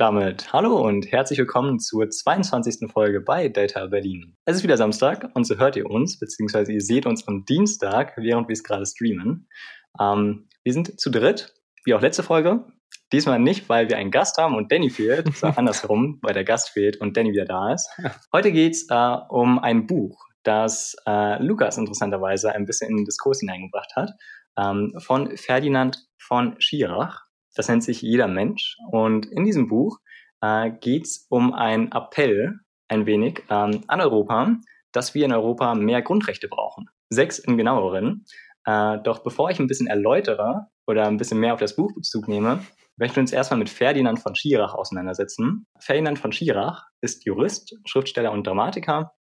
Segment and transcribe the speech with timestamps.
[0.00, 2.90] Und damit hallo und herzlich willkommen zur 22.
[2.90, 4.34] Folge bei Data Berlin.
[4.46, 8.14] Es ist wieder Samstag und so hört ihr uns, beziehungsweise ihr seht uns am Dienstag,
[8.16, 9.46] während wir es gerade streamen.
[10.00, 11.52] Ähm, wir sind zu dritt,
[11.84, 12.64] wie auch letzte Folge.
[13.12, 16.70] Diesmal nicht, weil wir einen Gast haben und Danny fehlt, sondern andersherum, weil der Gast
[16.70, 17.86] fehlt und Danny wieder da ist.
[18.32, 23.40] Heute geht's äh, um ein Buch, das äh, Lukas interessanterweise ein bisschen in den Diskurs
[23.40, 24.12] hineingebracht hat,
[24.58, 27.29] ähm, von Ferdinand von Schirach.
[27.54, 28.76] Das nennt sich Jeder Mensch.
[28.90, 29.98] Und in diesem Buch
[30.40, 34.56] äh, geht es um einen Appell ein wenig ähm, an Europa,
[34.92, 36.86] dass wir in Europa mehr Grundrechte brauchen.
[37.10, 38.24] Sechs im genaueren.
[38.66, 42.28] Äh, doch bevor ich ein bisschen erläutere oder ein bisschen mehr auf das Buch Bezug
[42.28, 42.64] nehme,
[42.96, 45.66] möchten wir uns erstmal mit Ferdinand von Schirach auseinandersetzen.
[45.78, 49.14] Ferdinand von Schirach ist Jurist, Schriftsteller und Dramatiker.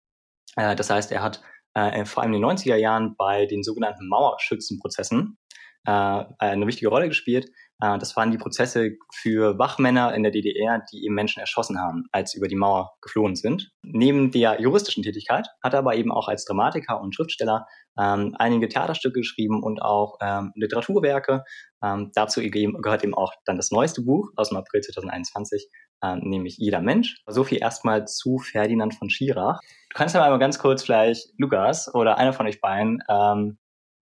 [0.56, 1.42] Äh, das heißt, er hat
[1.74, 5.38] äh, vor allem in den 90er Jahren bei den sogenannten Mauerschützenprozessen
[5.86, 7.50] äh, eine wichtige Rolle gespielt.
[7.80, 12.04] Äh, das waren die Prozesse für Wachmänner in der DDR, die eben Menschen erschossen haben,
[12.12, 13.70] als über die Mauer geflohen sind.
[13.82, 17.66] Neben der juristischen Tätigkeit hat er aber eben auch als Dramatiker und Schriftsteller
[17.98, 21.44] ähm, einige Theaterstücke geschrieben und auch ähm, Literaturwerke.
[21.82, 25.68] Ähm, dazu gehört eben auch dann das neueste Buch aus dem April 2021,
[26.02, 27.22] äh, nämlich Jeder Mensch.
[27.26, 29.60] So viel erstmal zu Ferdinand von Schirach.
[29.90, 33.58] Du kannst ja mal ganz kurz vielleicht, Lukas oder einer von euch beiden, ähm,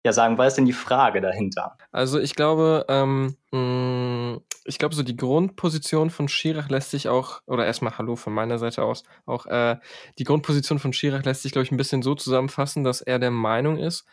[0.07, 1.77] ja sagen, was ist denn die Frage dahinter?
[1.91, 7.41] Also ich glaube, ähm, mm, ich glaube, so die Grundposition von Schirach lässt sich auch,
[7.45, 9.77] oder erstmal Hallo von meiner Seite aus, auch äh,
[10.17, 13.31] die Grundposition von Schirach lässt sich, glaube ich, ein bisschen so zusammenfassen, dass er der
[13.31, 14.05] Meinung ist,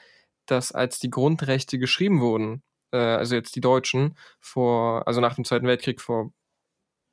[0.46, 5.44] dass als die Grundrechte geschrieben wurden, äh, also jetzt die Deutschen, vor, also nach dem
[5.44, 6.32] Zweiten Weltkrieg vor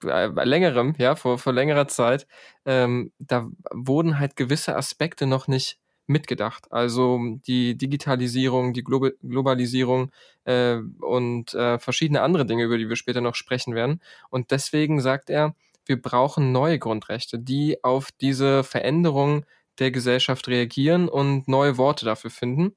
[0.04, 2.28] äh, längerem, ja, vor, vor längerer Zeit,
[2.66, 6.72] ähm, da wurden halt gewisse Aspekte noch nicht mitgedacht.
[6.72, 10.12] Also die Digitalisierung, die Glo Globalisierung
[10.46, 14.02] äh, und äh, verschiedene andere Dinge, über die wir später noch sprechen werden.
[14.30, 15.56] Und deswegen sagt er,
[15.86, 19.46] wir brauchen neue Grundrechte, die auf diese Veränderung
[19.80, 22.76] der Gesellschaft reagieren und neue Worte dafür finden.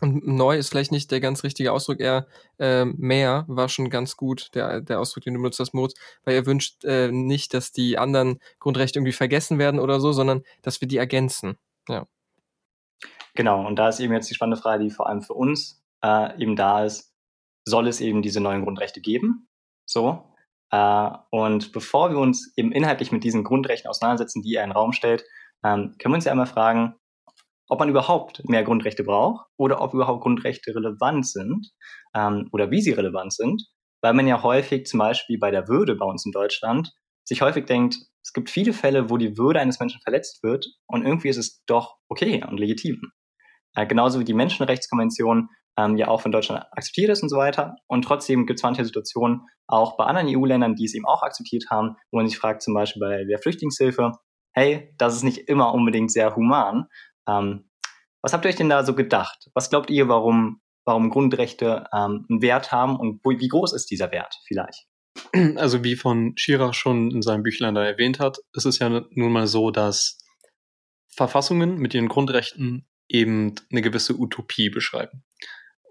[0.00, 2.26] Und neu ist vielleicht nicht der ganz richtige Ausdruck, eher
[2.58, 5.94] äh, mehr war schon ganz gut, der, der Ausdruck, den du benutzt hast, Moritz,
[6.24, 10.42] weil er wünscht äh, nicht, dass die anderen Grundrechte irgendwie vergessen werden oder so, sondern
[10.60, 11.56] dass wir die ergänzen.
[11.88, 12.06] Ja.
[13.36, 16.42] Genau, und da ist eben jetzt die spannende Frage, die vor allem für uns äh,
[16.42, 17.14] eben da ist,
[17.68, 19.48] soll es eben diese neuen Grundrechte geben?
[19.84, 20.32] So.
[20.70, 24.76] Äh, und bevor wir uns eben inhaltlich mit diesen Grundrechten auseinandersetzen, die er in den
[24.76, 25.24] Raum stellt,
[25.64, 26.94] ähm, können wir uns ja einmal fragen,
[27.68, 31.72] ob man überhaupt mehr Grundrechte braucht oder ob überhaupt Grundrechte relevant sind
[32.14, 33.62] ähm, oder wie sie relevant sind,
[34.02, 36.92] weil man ja häufig zum Beispiel bei der Würde bei uns in Deutschland
[37.24, 41.04] sich häufig denkt, es gibt viele Fälle, wo die Würde eines Menschen verletzt wird und
[41.04, 43.00] irgendwie ist es doch okay und legitim.
[43.76, 47.76] Äh, genauso wie die Menschenrechtskonvention ähm, ja auch von Deutschland akzeptiert ist und so weiter.
[47.86, 51.66] Und trotzdem gibt es manche Situationen auch bei anderen EU-Ländern, die es eben auch akzeptiert
[51.70, 54.12] haben, wo man sich fragt, zum Beispiel bei der Flüchtlingshilfe,
[54.52, 56.86] hey, das ist nicht immer unbedingt sehr human.
[57.28, 57.68] Ähm,
[58.22, 59.50] was habt ihr euch denn da so gedacht?
[59.54, 63.90] Was glaubt ihr, warum, warum Grundrechte ähm, einen Wert haben und wo, wie groß ist
[63.90, 64.86] dieser Wert vielleicht?
[65.56, 69.32] Also wie von Schirach schon in seinem Büchlein da erwähnt hat, ist es ja nun
[69.32, 70.18] mal so, dass
[71.08, 75.24] Verfassungen mit ihren Grundrechten eben eine gewisse Utopie beschreiben.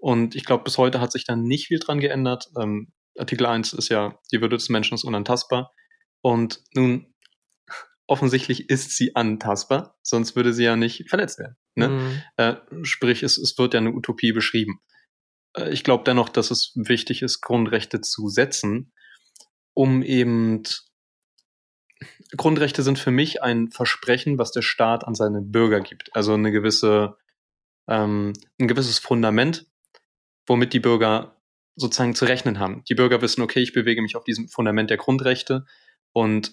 [0.00, 2.50] Und ich glaube, bis heute hat sich da nicht viel dran geändert.
[2.60, 5.72] Ähm, Artikel 1 ist ja, die Würde des Menschen ist unantastbar.
[6.20, 7.14] Und nun,
[8.06, 11.56] offensichtlich ist sie antastbar, sonst würde sie ja nicht verletzt werden.
[11.74, 11.88] Ne?
[11.88, 12.22] Mhm.
[12.36, 14.80] Äh, sprich, es, es wird ja eine Utopie beschrieben.
[15.56, 18.92] Äh, ich glaube dennoch, dass es wichtig ist, Grundrechte zu setzen,
[19.74, 20.62] um eben
[22.36, 26.14] Grundrechte sind für mich ein Versprechen, was der Staat an seine Bürger gibt.
[26.14, 27.16] Also eine gewisse,
[27.88, 29.66] ähm, ein gewisses Fundament,
[30.46, 31.36] womit die Bürger
[31.76, 32.82] sozusagen zu rechnen haben.
[32.88, 35.66] Die Bürger wissen, okay, ich bewege mich auf diesem Fundament der Grundrechte
[36.12, 36.52] und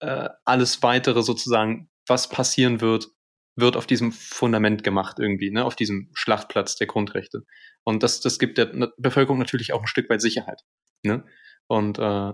[0.00, 3.08] äh, alles weitere sozusagen, was passieren wird,
[3.56, 7.44] wird auf diesem Fundament gemacht irgendwie, ne, auf diesem Schlachtplatz der Grundrechte.
[7.84, 10.62] Und das, das gibt der Bevölkerung natürlich auch ein Stück weit Sicherheit.
[11.02, 11.24] Ne?
[11.66, 12.32] Und äh,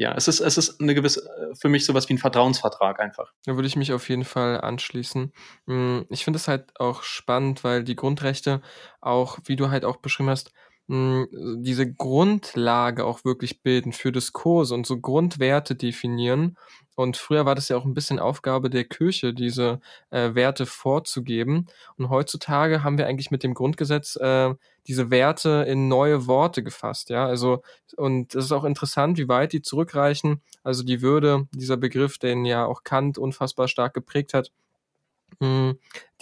[0.00, 3.34] ja, es ist, es ist eine gewisse, äh, für mich sowas wie ein Vertrauensvertrag einfach.
[3.44, 5.30] Da würde ich mich auf jeden Fall anschließen.
[5.66, 8.62] Hm, ich finde es halt auch spannend, weil die Grundrechte
[9.02, 10.52] auch, wie du halt auch beschrieben hast,
[10.92, 16.56] diese Grundlage auch wirklich bilden für Diskurse und so Grundwerte definieren.
[17.00, 19.80] Und früher war das ja auch ein bisschen Aufgabe der Kirche, diese
[20.10, 21.66] äh, Werte vorzugeben.
[21.96, 24.54] Und heutzutage haben wir eigentlich mit dem Grundgesetz äh,
[24.86, 27.08] diese Werte in neue Worte gefasst.
[27.08, 27.62] Ja, also,
[27.96, 30.42] und es ist auch interessant, wie weit die zurückreichen.
[30.62, 34.52] Also die Würde, dieser Begriff, den ja auch Kant unfassbar stark geprägt hat,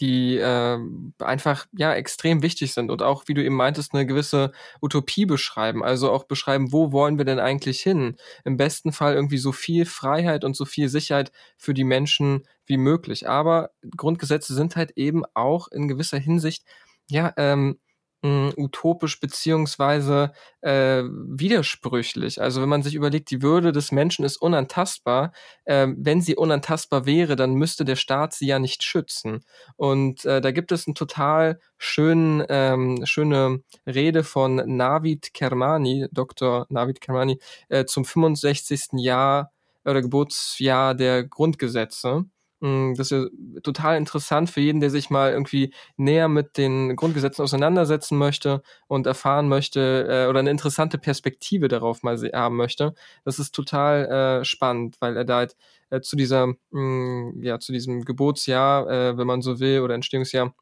[0.00, 0.78] die äh,
[1.18, 5.82] einfach ja extrem wichtig sind und auch, wie du eben meintest, eine gewisse Utopie beschreiben.
[5.82, 8.16] Also auch beschreiben, wo wollen wir denn eigentlich hin?
[8.44, 12.76] Im besten Fall irgendwie so viel Freiheit und so viel Sicherheit für die Menschen wie
[12.76, 13.28] möglich.
[13.28, 16.64] Aber Grundgesetze sind halt eben auch in gewisser Hinsicht
[17.10, 17.78] ja ähm,
[18.22, 22.40] mh, utopisch beziehungsweise äh, widersprüchlich.
[22.40, 25.32] Also wenn man sich überlegt, die Würde des Menschen ist unantastbar.
[25.64, 29.44] Äh, wenn sie unantastbar wäre, dann müsste der Staat sie ja nicht schützen.
[29.76, 36.66] Und äh, da gibt es einen total schönen, ähm, schöne Rede von Navid Kermani, Dr.
[36.70, 37.38] Navid Kermani,
[37.68, 38.98] äh, zum 65.
[39.00, 39.52] Jahr
[39.84, 42.24] oder Geburtsjahr der Grundgesetze.
[42.60, 46.96] Mm, das ist ja total interessant für jeden, der sich mal irgendwie näher mit den
[46.96, 52.94] Grundgesetzen auseinandersetzen möchte und erfahren möchte äh, oder eine interessante Perspektive darauf mal haben möchte.
[53.24, 55.56] Das ist total äh, spannend, weil er da halt
[55.90, 59.94] äh, zu dieser, mh, mm, ja, zu diesem Geburtsjahr, äh, wenn man so will, oder
[59.94, 60.54] Entstehungsjahr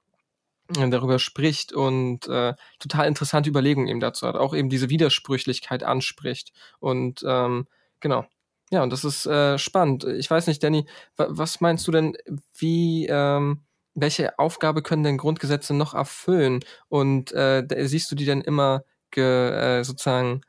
[0.76, 5.82] äh, darüber spricht und äh, total interessante Überlegungen eben dazu hat, auch eben diese Widersprüchlichkeit
[5.82, 7.66] anspricht und ähm,
[8.00, 8.26] genau.
[8.70, 10.04] Ja, und das ist äh, spannend.
[10.04, 10.86] Ich weiß nicht, Danny,
[11.16, 12.16] was meinst du denn,
[12.58, 13.64] wie, ähm,
[13.94, 16.60] welche Aufgabe können denn Grundgesetze noch erfüllen?
[16.88, 20.40] Und äh, siehst du die denn immer ge, äh, sozusagen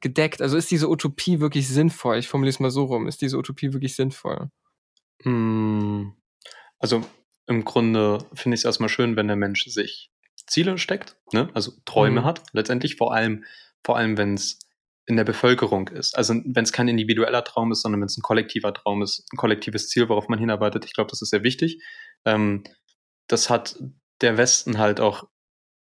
[0.00, 0.40] gedeckt?
[0.40, 2.18] Also ist diese Utopie wirklich sinnvoll?
[2.18, 3.08] Ich formuliere es mal so rum.
[3.08, 4.50] Ist diese Utopie wirklich sinnvoll?
[5.22, 6.14] Hm,
[6.78, 7.02] also
[7.46, 10.10] im Grunde finde ich es erstmal schön, wenn der Mensch sich
[10.46, 11.48] Ziele steckt, ne?
[11.54, 12.24] also Träume mhm.
[12.24, 13.44] hat, letztendlich vor allem,
[13.82, 14.58] vor allem wenn es
[15.06, 16.16] in der Bevölkerung ist.
[16.16, 19.36] Also wenn es kein individueller Traum ist, sondern wenn es ein kollektiver Traum ist, ein
[19.36, 20.84] kollektives Ziel, worauf man hinarbeitet.
[20.86, 21.82] Ich glaube, das ist sehr wichtig.
[22.24, 22.64] Ähm,
[23.28, 23.78] das hat
[24.20, 25.28] der Westen halt auch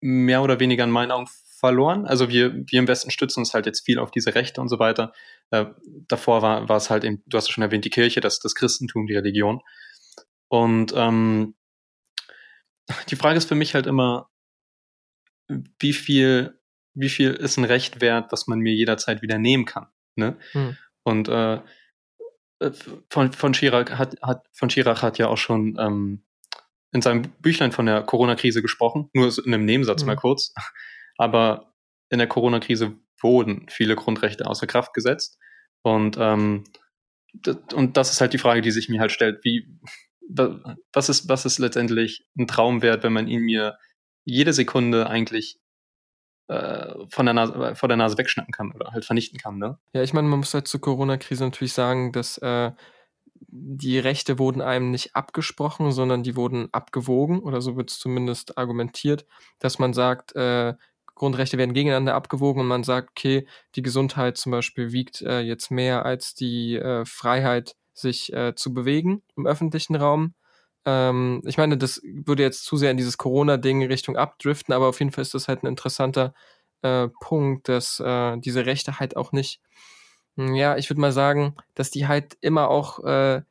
[0.00, 1.28] mehr oder weniger in meinen Augen
[1.58, 2.06] verloren.
[2.06, 4.78] Also wir, wir im Westen stützen uns halt jetzt viel auf diese Rechte und so
[4.78, 5.12] weiter.
[5.50, 5.66] Äh,
[6.08, 8.54] davor war, war es halt eben, du hast ja schon erwähnt, die Kirche, das, das
[8.54, 9.60] Christentum, die Religion.
[10.48, 11.54] Und ähm,
[13.08, 14.30] die Frage ist für mich halt immer,
[15.78, 16.59] wie viel
[16.94, 19.86] wie viel ist ein Recht wert, was man mir jederzeit wieder nehmen kann.
[20.16, 20.36] Ne?
[20.52, 20.76] Hm.
[21.04, 21.60] Und äh,
[22.60, 22.70] äh
[23.08, 26.24] von, von, Schirach hat, hat, von Schirach hat ja auch schon ähm,
[26.92, 30.06] in seinem Büchlein von der Corona-Krise gesprochen, nur in einem Nebensatz hm.
[30.06, 30.52] mal kurz.
[31.16, 31.74] Aber
[32.08, 35.38] in der Corona-Krise wurden viele Grundrechte außer Kraft gesetzt.
[35.82, 36.64] Und, ähm,
[37.74, 39.78] und das ist halt die Frage, die sich mir halt stellt, wie,
[40.92, 43.78] was ist, was ist letztendlich ein Traum wert, wenn man ihn mir
[44.24, 45.59] jede Sekunde eigentlich
[47.08, 49.58] von der Nase, äh, vor der Nase wegschnappen kann oder halt vernichten kann.
[49.58, 49.78] Ne?
[49.92, 52.72] Ja, ich meine, man muss halt zur Corona-Krise natürlich sagen, dass äh,
[53.48, 58.58] die Rechte wurden einem nicht abgesprochen, sondern die wurden abgewogen oder so wird es zumindest
[58.58, 59.26] argumentiert,
[59.58, 60.74] dass man sagt, äh,
[61.14, 65.70] Grundrechte werden gegeneinander abgewogen und man sagt, okay, die Gesundheit zum Beispiel wiegt äh, jetzt
[65.70, 70.34] mehr als die äh, Freiheit, sich äh, zu bewegen im öffentlichen Raum.
[70.86, 74.98] Ähm, ich meine, das würde jetzt zu sehr in dieses Corona-Ding Richtung abdriften, aber auf
[75.00, 76.34] jeden Fall ist das halt ein interessanter
[76.82, 79.60] äh, Punkt, dass äh, diese Rechte halt auch nicht,
[80.36, 83.42] hm, ja, ich würde mal sagen, dass die halt immer auch, äh,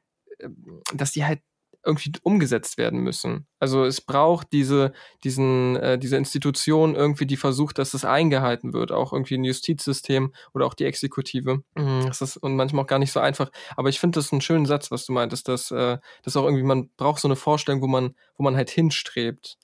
[0.94, 1.42] dass die halt
[1.90, 3.48] irgendwie umgesetzt werden müssen.
[3.60, 4.94] Also es braucht diese,
[5.24, 8.92] diesen, äh, diese Institution irgendwie, die versucht, dass es eingehalten wird.
[8.92, 11.64] Auch irgendwie ein Justizsystem oder auch die Exekutive.
[11.76, 13.52] Mhm, das ist und manchmal auch gar nicht so einfach.
[13.76, 16.64] Aber ich finde das einen schönen Satz, was du meintest, dass, äh, dass auch irgendwie,
[16.64, 19.58] man braucht so eine Vorstellung, wo man, wo man halt hinstrebt.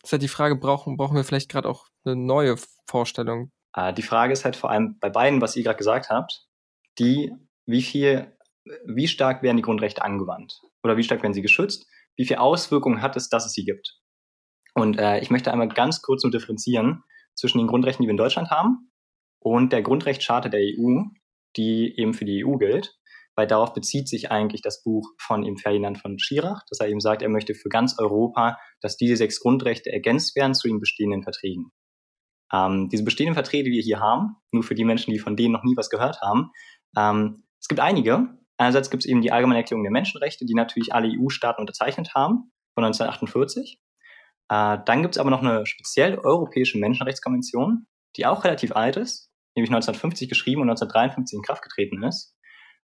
[0.00, 2.56] Das ist halt die Frage, brauchen, brauchen wir vielleicht gerade auch eine neue
[2.86, 3.50] Vorstellung?
[3.72, 6.46] Ah, die Frage ist halt vor allem bei beiden, was ihr gerade gesagt habt,
[6.98, 7.32] die,
[7.66, 8.32] wie viel,
[8.84, 10.62] wie stark werden die Grundrechte angewandt?
[10.82, 11.86] Oder wie stark werden sie geschützt?
[12.16, 13.98] Wie viel Auswirkungen hat es, dass es sie gibt?
[14.74, 17.02] Und äh, ich möchte einmal ganz kurz nur differenzieren
[17.34, 18.90] zwischen den Grundrechten, die wir in Deutschland haben,
[19.40, 21.02] und der Grundrechtscharte der EU,
[21.56, 22.98] die eben für die EU gilt,
[23.36, 27.00] weil darauf bezieht sich eigentlich das Buch von ihm Ferdinand von Schirach, dass er eben
[27.00, 31.22] sagt, er möchte für ganz Europa, dass diese sechs Grundrechte ergänzt werden zu den bestehenden
[31.22, 31.70] Verträgen.
[32.52, 35.52] Ähm, diese bestehenden Verträge, die wir hier haben, nur für die Menschen, die von denen
[35.52, 36.50] noch nie was gehört haben,
[36.96, 38.26] ähm, es gibt einige,
[38.58, 42.52] Einerseits gibt es eben die Allgemeine Erklärung der Menschenrechte, die natürlich alle EU-Staaten unterzeichnet haben,
[42.74, 43.80] von 1948.
[44.50, 47.86] Äh, dann gibt es aber noch eine speziell europäische Menschenrechtskonvention,
[48.16, 52.36] die auch relativ alt ist, nämlich 1950 geschrieben und 1953 in Kraft getreten ist.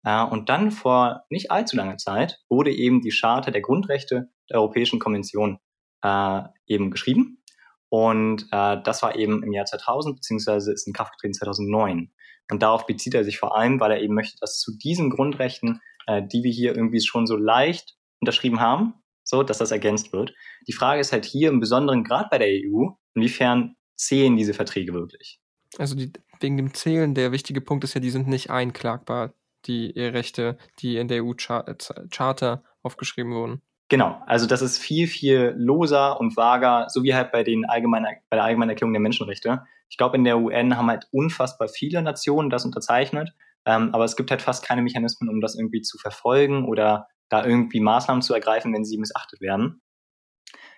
[0.05, 4.59] Äh, und dann vor nicht allzu langer Zeit wurde eben die Charta der Grundrechte der
[4.59, 5.59] Europäischen Konvention
[6.03, 7.43] äh, eben geschrieben.
[7.89, 12.11] Und äh, das war eben im Jahr 2000, beziehungsweise ist in Kraft getreten 2009.
[12.51, 15.81] Und darauf bezieht er sich vor allem, weil er eben möchte, dass zu diesen Grundrechten,
[16.07, 18.95] äh, die wir hier irgendwie schon so leicht unterschrieben haben,
[19.25, 20.35] so, dass das ergänzt wird.
[20.67, 24.93] Die Frage ist halt hier im Besonderen gerade bei der EU, inwiefern zählen diese Verträge
[24.93, 25.41] wirklich?
[25.79, 29.33] Also die, wegen dem Zählen, der wichtige Punkt ist ja, die sind nicht einklagbar,
[29.67, 33.63] die Rechte, die in der EU-Charta aufgeschrieben wurden.
[33.89, 38.07] Genau, also das ist viel, viel loser und vager, so wie halt bei, den allgemeinen,
[38.31, 39.63] bei der allgemeinen Erklärung der Menschenrechte.
[39.93, 43.35] Ich glaube, in der UN haben halt unfassbar viele Nationen das unterzeichnet,
[43.67, 47.45] ähm, aber es gibt halt fast keine Mechanismen, um das irgendwie zu verfolgen oder da
[47.45, 49.83] irgendwie Maßnahmen zu ergreifen, wenn sie missachtet werden.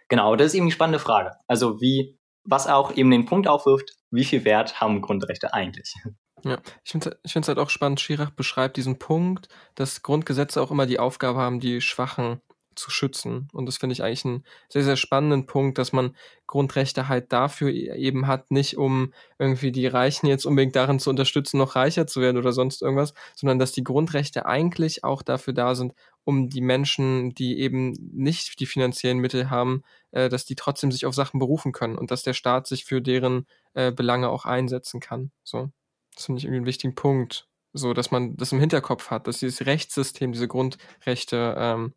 [0.08, 1.30] Genau, das ist eben die spannende Frage.
[1.46, 5.94] Also wie, was auch eben den Punkt aufwirft, wie viel Wert haben Grundrechte eigentlich?
[6.42, 10.86] Ja, ich finde es halt auch spannend, Schirach beschreibt diesen Punkt, dass Grundgesetze auch immer
[10.86, 12.42] die Aufgabe haben, die Schwachen
[12.76, 13.48] zu schützen.
[13.52, 16.14] Und das finde ich eigentlich einen sehr, sehr spannenden Punkt, dass man
[16.46, 21.10] Grundrechte halt dafür e-, eben hat, nicht um irgendwie die Reichen jetzt unbedingt darin zu
[21.10, 25.52] unterstützen, noch reicher zu werden oder sonst irgendwas, sondern dass die Grundrechte eigentlich auch dafür
[25.52, 30.54] da sind, um die Menschen, die eben nicht die finanziellen Mittel haben, äh, dass die
[30.54, 34.28] trotzdem sich auf Sachen berufen können und dass der Staat sich für deren äh, Belange
[34.28, 35.30] auch einsetzen kann.
[35.42, 35.70] So.
[36.14, 37.48] Das finde ich irgendwie einen wichtigen Punkt.
[37.76, 41.92] So, dass man das im Hinterkopf hat, dass dieses Rechtssystem, diese Grundrechte ähm,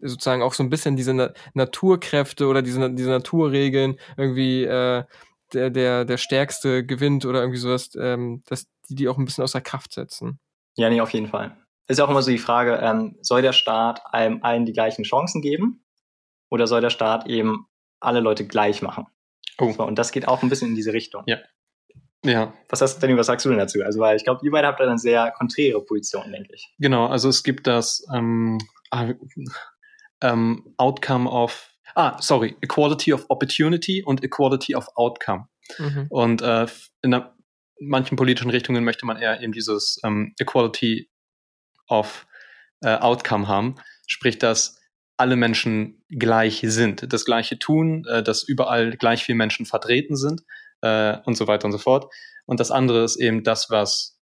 [0.00, 5.04] sozusagen auch so ein bisschen diese Na Naturkräfte oder diese, diese Naturregeln irgendwie äh,
[5.52, 9.44] der, der, der Stärkste gewinnt oder irgendwie sowas, ähm, dass die die auch ein bisschen
[9.44, 10.38] außer Kraft setzen.
[10.76, 11.56] Ja, nee, auf jeden Fall.
[11.88, 15.04] Ist ja auch immer so die Frage, ähm, soll der Staat einem allen die gleichen
[15.04, 15.84] Chancen geben
[16.50, 17.66] oder soll der Staat eben
[18.00, 19.06] alle Leute gleich machen?
[19.58, 19.72] Oh.
[19.72, 21.24] So, und das geht auch ein bisschen in diese Richtung.
[21.26, 21.38] Ja.
[22.24, 22.52] Ja.
[22.68, 23.82] Was hast denn, was sagst du denn dazu?
[23.82, 26.74] Also, weil ich glaube, ihr beide habt da eine sehr konträre Position, denke ich.
[26.78, 28.58] Genau, also es gibt das, ähm,
[28.90, 29.08] ah,
[30.20, 35.48] ähm, Outcome of, ah, sorry, Equality of Opportunity und Equality of Outcome.
[35.78, 36.06] Mhm.
[36.08, 36.66] Und äh,
[37.02, 37.34] in der,
[37.80, 41.10] manchen politischen Richtungen möchte man eher eben dieses ähm, Equality
[41.88, 42.26] of
[42.82, 44.78] äh, Outcome haben, sprich, dass
[45.16, 50.42] alle Menschen gleich sind, das Gleiche tun, äh, dass überall gleich viele Menschen vertreten sind
[50.80, 52.12] äh, und so weiter und so fort.
[52.46, 54.17] Und das andere ist eben das, was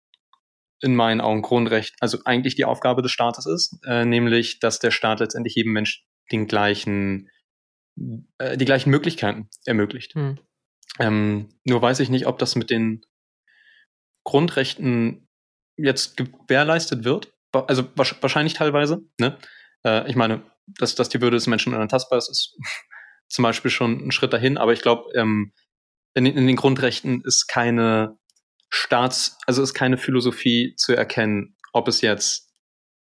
[0.83, 4.91] in meinen Augen Grundrecht, also eigentlich die Aufgabe des Staates ist, äh, nämlich, dass der
[4.91, 7.29] Staat letztendlich jedem Mensch den gleichen,
[8.37, 10.13] äh, die gleichen Möglichkeiten ermöglicht.
[10.15, 10.39] Hm.
[10.99, 13.01] Ähm, nur weiß ich nicht, ob das mit den
[14.25, 15.27] Grundrechten
[15.77, 17.33] jetzt gewährleistet wird.
[17.51, 19.01] Also wahrscheinlich teilweise.
[19.19, 19.37] Ne?
[19.85, 20.43] Äh, ich meine,
[20.79, 22.57] dass, dass die Würde des Menschen unantastbar ist, ist
[23.29, 24.57] zum Beispiel schon ein Schritt dahin.
[24.57, 25.53] Aber ich glaube, ähm,
[26.13, 28.17] in, in den Grundrechten ist keine
[28.75, 32.49] Staats, also ist keine Philosophie zu erkennen, ob es jetzt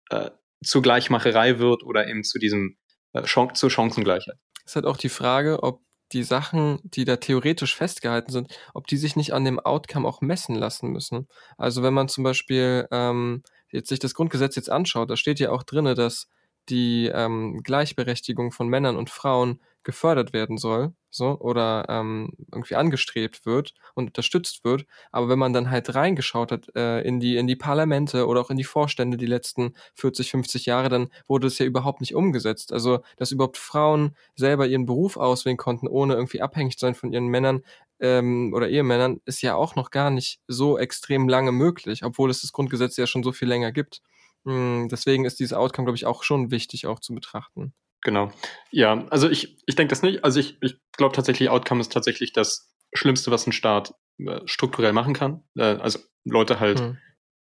[0.09, 0.29] äh,
[0.61, 2.77] zu Gleichmacherei wird oder eben zu diesem
[3.13, 4.35] äh, Chan zur Chancengleichheit.
[4.65, 5.79] Es ist halt auch die Frage, ob
[6.11, 10.19] die Sachen, die da theoretisch festgehalten sind, ob die sich nicht an dem Outcome auch
[10.19, 11.29] messen lassen müssen.
[11.57, 15.51] Also wenn man zum Beispiel ähm, jetzt sich das Grundgesetz jetzt anschaut, da steht ja
[15.51, 16.27] auch drinne, dass
[16.67, 23.45] die ähm, Gleichberechtigung von Männern und Frauen gefördert werden soll, so, oder ähm, irgendwie angestrebt
[23.45, 24.85] wird und unterstützt wird.
[25.11, 28.50] Aber wenn man dann halt reingeschaut hat äh, in die, in die Parlamente oder auch
[28.50, 32.71] in die Vorstände die letzten 40, 50 Jahre, dann wurde es ja überhaupt nicht umgesetzt.
[32.73, 37.11] Also, dass überhaupt Frauen selber ihren Beruf auswählen konnten, ohne irgendwie abhängig zu sein von
[37.11, 37.61] ihren Männern,
[38.00, 42.41] ähm, oder Ehemännern, ist ja auch noch gar nicht so extrem lange möglich, obwohl es
[42.41, 44.01] das Grundgesetz ja schon so viel länger gibt.
[44.45, 47.73] Hm, deswegen ist dieses Outcome, glaube ich, auch schon wichtig auch zu betrachten.
[48.01, 48.31] Genau.
[48.72, 50.24] Ja, also ich, ich denke das nicht.
[50.24, 54.93] Also ich, ich glaube tatsächlich, Outcome ist tatsächlich das Schlimmste, was ein Staat äh, strukturell
[54.93, 55.43] machen kann.
[55.55, 56.98] Äh, also Leute halt, hm.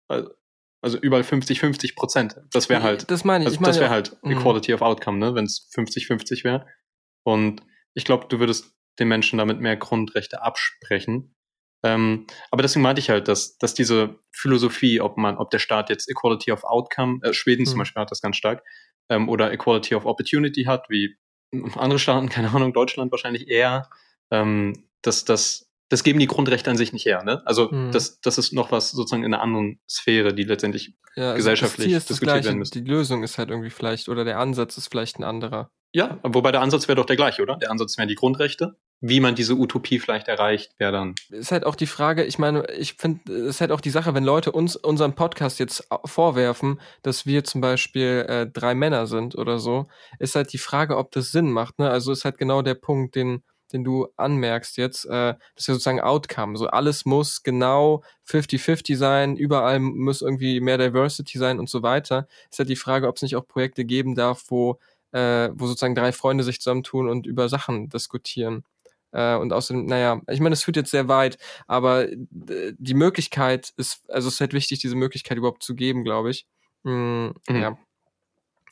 [0.09, 0.23] äh,
[0.81, 2.35] also überall 50, 50 Prozent.
[2.51, 3.47] Das wäre halt, das meine ich.
[3.47, 4.31] Also ich meine das wäre halt hm.
[4.31, 6.67] Equality of Outcome, ne, wenn es 50, 50 wäre.
[7.25, 11.35] Und ich glaube, du würdest den Menschen damit mehr Grundrechte absprechen.
[11.85, 15.89] Ähm, aber deswegen meinte ich halt, dass, dass diese Philosophie, ob man, ob der Staat
[15.89, 17.71] jetzt Equality of Outcome, äh, Schweden hm.
[17.71, 18.63] zum Beispiel hat das ganz stark,
[19.09, 21.15] ähm, oder Equality of Opportunity hat, wie
[21.75, 23.89] andere Staaten, keine Ahnung, Deutschland wahrscheinlich eher,
[24.31, 27.23] ähm, das, das, das geben die Grundrechte an sich nicht her.
[27.23, 27.41] Ne?
[27.45, 27.91] Also hm.
[27.91, 31.93] das, das ist noch was sozusagen in einer anderen Sphäre, die letztendlich ja, also gesellschaftlich
[31.93, 32.81] das diskutiert gleiche, werden müsste.
[32.81, 35.71] Die Lösung ist halt irgendwie vielleicht, oder der Ansatz ist vielleicht ein anderer.
[35.91, 37.57] Ja, wobei der Ansatz wäre doch der gleiche, oder?
[37.57, 38.75] Der Ansatz wären die Grundrechte.
[39.01, 41.15] Wie man diese Utopie vielleicht erreicht, wäre dann.
[41.29, 44.23] Ist halt auch die Frage, ich meine, ich finde, ist halt auch die Sache, wenn
[44.23, 49.59] Leute uns unseren Podcast jetzt vorwerfen, dass wir zum Beispiel äh, drei Männer sind oder
[49.59, 49.87] so,
[50.19, 51.79] ist halt die Frage, ob das Sinn macht.
[51.79, 51.89] Ne?
[51.89, 55.73] Also ist halt genau der Punkt, den, den du anmerkst jetzt, äh, das ist ja
[55.73, 56.57] sozusagen Outcome.
[56.57, 62.27] So alles muss genau 50-50 sein, überall muss irgendwie mehr Diversity sein und so weiter.
[62.49, 64.79] Ist halt die Frage, ob es nicht auch Projekte geben darf, wo
[65.13, 68.63] äh, wo sozusagen drei Freunde sich zusammentun und über Sachen diskutieren.
[69.13, 73.73] Äh, und außerdem, naja, ich meine, es führt jetzt sehr weit, aber äh, die Möglichkeit
[73.77, 76.47] ist, also es ist halt wichtig, diese Möglichkeit überhaupt zu geben, glaube ich.
[76.83, 77.33] Mm, mhm.
[77.49, 77.77] Ja.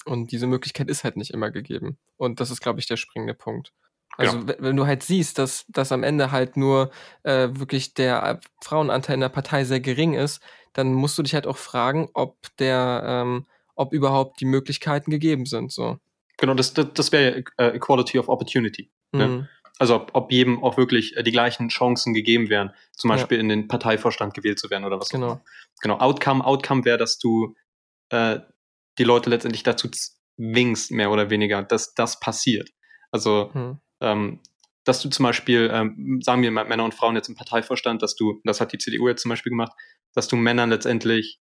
[0.05, 1.97] Und diese Möglichkeit ist halt nicht immer gegeben.
[2.17, 3.71] Und das ist, glaube ich, der springende Punkt.
[4.17, 4.55] Also ja.
[4.59, 6.91] wenn du halt siehst, dass, dass am Ende halt nur
[7.23, 10.41] äh, wirklich der Frauenanteil in der Partei sehr gering ist,
[10.73, 13.45] dann musst du dich halt auch fragen, ob der, ähm,
[13.75, 15.71] ob überhaupt die Möglichkeiten gegeben sind.
[15.71, 15.97] So.
[16.37, 18.89] Genau, das, das, das wäre äh, Equality of Opportunity.
[19.11, 19.49] Ne?
[19.79, 23.15] Also ob, ob jedem auch wirklich äh, die gleichen Chancen gegeben wären, zum Ja.
[23.15, 25.31] Beispiel in den Parteivorstand gewählt zu werden oder was auch Genau.
[25.33, 25.41] immer.
[25.81, 25.97] Genau.
[25.99, 27.55] Outcome, Outcome wäre, dass du
[28.09, 28.39] äh,
[28.97, 32.69] die Leute letztendlich dazu zwingst, mehr oder weniger, dass das passiert.
[33.11, 33.79] Also Mhm.
[34.01, 34.39] ähm,
[34.83, 38.15] dass du zum Beispiel, ähm, sagen wir mal Männer und Frauen jetzt im Parteivorstand, dass
[38.15, 39.73] du, das hat die CDU jetzt zum Beispiel gemacht,
[40.13, 41.39] dass du Männern letztendlich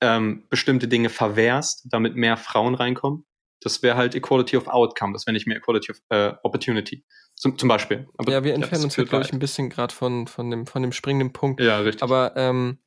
[0.00, 3.26] ähm, bestimmte Dinge verwehrst, damit mehr Frauen reinkommen.
[3.60, 7.04] Das wäre halt Equality of Outcome, das wäre nicht mehr Equality of äh, Opportunity.
[7.34, 8.08] Zum, zum Beispiel.
[8.18, 10.66] Aber, ja, wir entfernen uns führt halt, glaube ich, ein bisschen gerade von, von, dem,
[10.66, 11.60] von dem springenden Punkt.
[11.60, 12.02] Ja, richtig.
[12.02, 12.78] Aber ähm,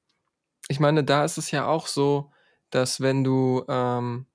[0.68, 2.32] ich meine, da ist es ja auch so,
[2.70, 4.28] dass wenn du, ähm,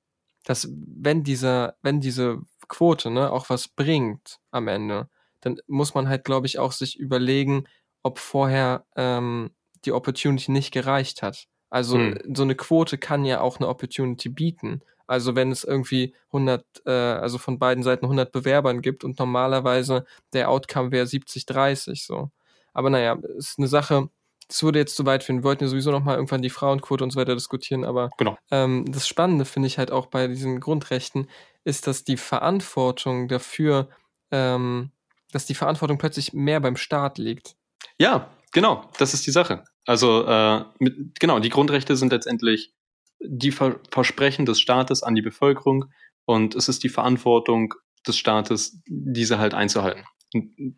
[0.45, 5.09] dass wenn dieser, wenn diese Quote ne, auch was bringt am Ende,
[5.41, 7.65] dann muss man halt, glaube ich, auch sich überlegen,
[8.03, 9.51] ob vorher ähm,
[9.85, 11.47] die Opportunity nicht gereicht hat.
[11.71, 12.35] Also Hm.
[12.35, 14.83] so eine Quote kann ja auch eine Opportunity bieten.
[15.09, 20.05] Also wenn es irgendwie 100, äh, also von beiden Seiten 100 Bewerbern gibt und normalerweise
[20.33, 22.31] der Outcome wäre 70-30 so.
[22.73, 24.09] Aber naja, ist eine Sache,
[24.47, 25.39] das würde jetzt zu weit führen.
[25.39, 28.39] Wir wollten ja sowieso nochmal irgendwann die Frauenquote und so weiter diskutieren, aber Genau.
[28.51, 31.29] ähm, das Spannende finde ich halt auch bei diesen Grundrechten,
[31.65, 33.89] ist, dass die Verantwortung dafür,
[34.31, 34.91] ähm,
[35.33, 37.57] dass die Verantwortung plötzlich mehr beim Staat liegt.
[37.99, 39.65] Ja, genau, das ist die Sache.
[39.85, 42.73] Also äh, mit, genau, die Grundrechte sind letztendlich
[43.21, 45.87] die Ver Versprechen des Staates an die Bevölkerung
[46.25, 47.75] und es ist die Verantwortung
[48.07, 50.05] des Staates, diese halt einzuhalten.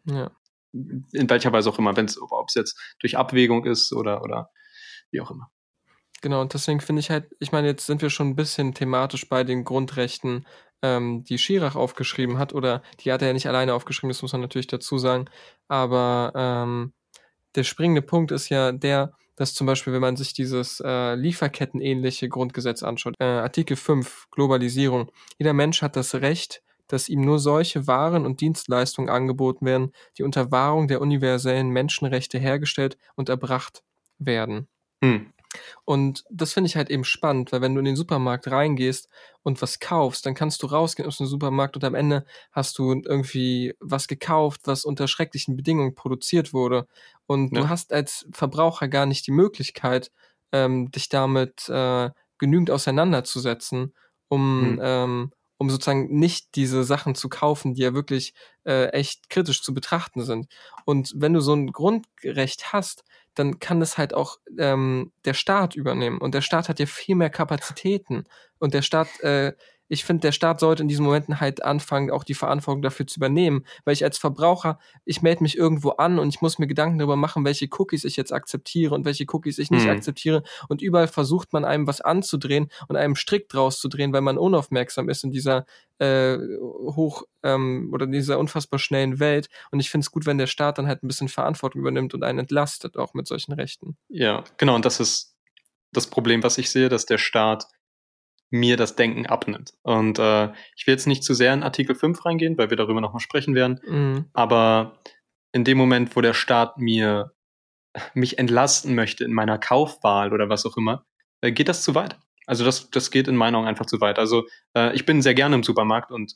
[0.05, 0.31] Ja.
[0.73, 4.51] in welcher Weise auch immer, wenn es, ob es jetzt durch Abwägung ist oder, oder
[5.11, 5.51] wie auch immer.
[6.23, 9.29] Genau, und deswegen finde ich halt, ich meine, jetzt sind wir schon ein bisschen thematisch
[9.29, 10.47] bei den Grundrechten,
[10.83, 14.33] ähm, die Schirach aufgeschrieben hat, oder die hat er ja nicht alleine aufgeschrieben, das muss
[14.33, 15.27] man natürlich dazu sagen.
[15.67, 16.93] Aber ähm,
[17.55, 22.29] der springende Punkt ist ja der, dass zum Beispiel, wenn man sich dieses äh, Lieferketten-ähnliche
[22.29, 27.87] Grundgesetz anschaut, äh, Artikel 5, Globalisierung, jeder Mensch hat das Recht, dass ihm nur solche
[27.87, 33.83] Waren und Dienstleistungen angeboten werden, die unter Wahrung der universellen Menschenrechte hergestellt und erbracht
[34.19, 34.69] werden.
[35.03, 35.33] Hm.
[35.85, 39.09] Und das finde ich halt eben spannend, weil wenn du in den Supermarkt reingehst
[39.43, 42.93] und was kaufst, dann kannst du rausgehen aus dem Supermarkt und am Ende hast du
[42.93, 46.87] irgendwie was gekauft, was unter schrecklichen Bedingungen produziert wurde.
[47.27, 47.61] Und Ja.
[47.61, 50.11] du hast als Verbraucher gar nicht die Möglichkeit,
[50.53, 53.95] ähm, dich damit äh, genügend auseinanderzusetzen,
[54.29, 54.83] um, Hm.
[54.83, 58.35] ähm, um sozusagen nicht diese Sachen zu kaufen, die ja wirklich
[58.65, 60.47] äh, echt kritisch zu betrachten sind.
[60.85, 63.05] Und wenn du so ein Grundrecht hast,
[63.41, 66.19] dann kann das halt auch ähm, der Staat übernehmen.
[66.19, 68.25] Und der Staat hat ja viel mehr Kapazitäten.
[68.59, 69.55] Und der Staat, äh,
[69.91, 73.19] ich finde, der Staat sollte in diesen Momenten halt anfangen, auch die Verantwortung dafür zu
[73.19, 73.65] übernehmen.
[73.85, 77.17] Weil ich als Verbraucher, ich melde mich irgendwo an und ich muss mir Gedanken darüber
[77.17, 79.91] machen, welche Cookies ich jetzt akzeptiere und welche Cookies ich nicht Hm.
[79.91, 80.45] akzeptiere.
[80.69, 84.39] Und überall versucht man einem was anzudrehen und einem Strick draus zu drehen, weil man
[84.39, 85.67] unaufmerksam ist in dieser
[85.99, 89.49] äh, hoch ähm, oder in dieser unfassbar schnellen Welt.
[89.73, 92.23] Und ich finde es gut, wenn der Staat dann halt ein bisschen Verantwortung übernimmt und
[92.23, 93.97] einen entlastet, auch mit solchen Rechten.
[94.09, 95.35] Ja, genau, und das ist
[95.93, 97.67] das Problem, was ich sehe, dass der Staat
[98.51, 99.75] mir das Denken abnimmt.
[99.83, 103.01] Und äh, ich will jetzt nicht zu sehr in Artikel 5 reingehen, weil wir darüber
[103.01, 103.81] nochmal sprechen werden.
[103.87, 104.25] Mhm.
[104.33, 104.99] Aber
[105.53, 107.33] in dem Moment, wo der Staat mir
[108.15, 111.05] mich entlasten möchte in meiner Kaufwahl oder was auch immer,
[111.41, 112.19] äh, geht das zu weit.
[112.47, 114.19] Also das, das geht in meinen Augen einfach zu weit.
[114.19, 116.35] Also äh, ich bin sehr gerne im Supermarkt und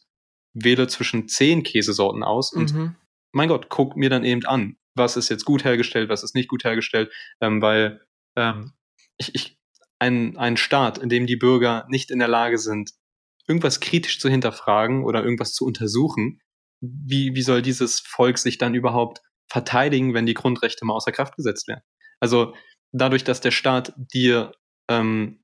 [0.53, 2.97] wähle zwischen zehn Käsesorten aus und Mhm.
[3.33, 6.49] mein Gott, guck mir dann eben an, was ist jetzt gut hergestellt, was ist nicht
[6.49, 8.01] gut hergestellt, ähm, weil
[8.37, 8.73] ähm,
[9.17, 9.54] ich, ich
[10.05, 12.91] ein, ein Staat, in dem die Bürger nicht in der Lage sind,
[13.49, 16.41] irgendwas kritisch zu hinterfragen oder irgendwas zu untersuchen,
[16.81, 21.37] wie, wie soll dieses Volk sich dann überhaupt verteidigen, wenn die Grundrechte mal außer Kraft
[21.37, 21.83] gesetzt werden?
[22.21, 22.55] Also
[22.93, 24.53] dadurch, dass der Staat dir
[24.89, 25.41] ähm,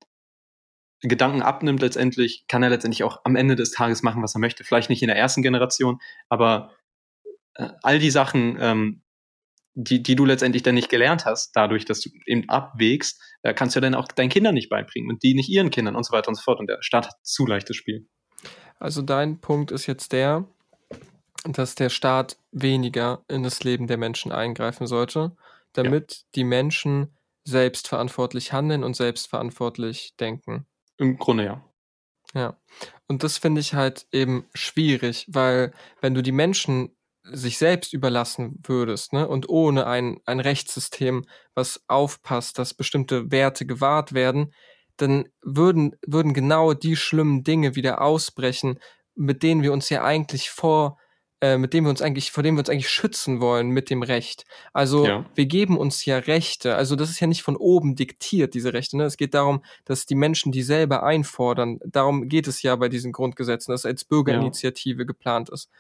[1.03, 4.64] Gedanken abnimmt letztendlich, kann er letztendlich auch am Ende des Tages machen, was er möchte.
[4.64, 6.75] Vielleicht nicht in der ersten Generation, aber
[7.55, 9.03] äh, all die Sachen, ähm,
[9.74, 13.76] die, die du letztendlich dann nicht gelernt hast, dadurch, dass du eben abwägst, äh, kannst
[13.76, 16.28] du dann auch deinen Kindern nicht beibringen und die nicht ihren Kindern und so weiter
[16.28, 16.59] und so fort.
[16.59, 18.06] Und der Staat hat zu leichtes Spiel.
[18.78, 20.46] Also dein Punkt ist jetzt der,
[21.44, 25.37] dass der Staat weniger in das Leben der Menschen eingreifen sollte,
[25.72, 30.66] damit die Menschen selbstverantwortlich handeln und selbstverantwortlich denken.
[30.98, 31.64] Im Grunde ja.
[32.35, 32.56] Ja.
[33.09, 38.61] Und das finde ich halt eben schwierig, weil wenn du die Menschen sich selbst überlassen
[38.64, 44.54] würdest, ne, und ohne ein, ein Rechtssystem, was aufpasst, dass bestimmte Werte gewahrt werden,
[44.96, 48.78] dann würden, würden genau die schlimmen Dinge wieder ausbrechen,
[49.14, 50.98] mit denen wir uns ja eigentlich vor
[51.42, 54.02] äh, mit dem wir uns eigentlich, vor dem wir uns eigentlich schützen wollen mit dem
[54.02, 54.44] Recht.
[54.74, 55.24] Also Ja.
[55.35, 56.76] wir geben uns ja Rechte.
[56.76, 58.98] Also das ist ja nicht von oben diktiert, diese Rechte.
[58.98, 59.04] Ne?
[59.04, 61.78] Es geht darum, dass die Menschen die selber einfordern.
[61.87, 65.70] Darum geht es ja bei diesen Grundgesetzen, dass es als Bürgerinitiative geplant ist.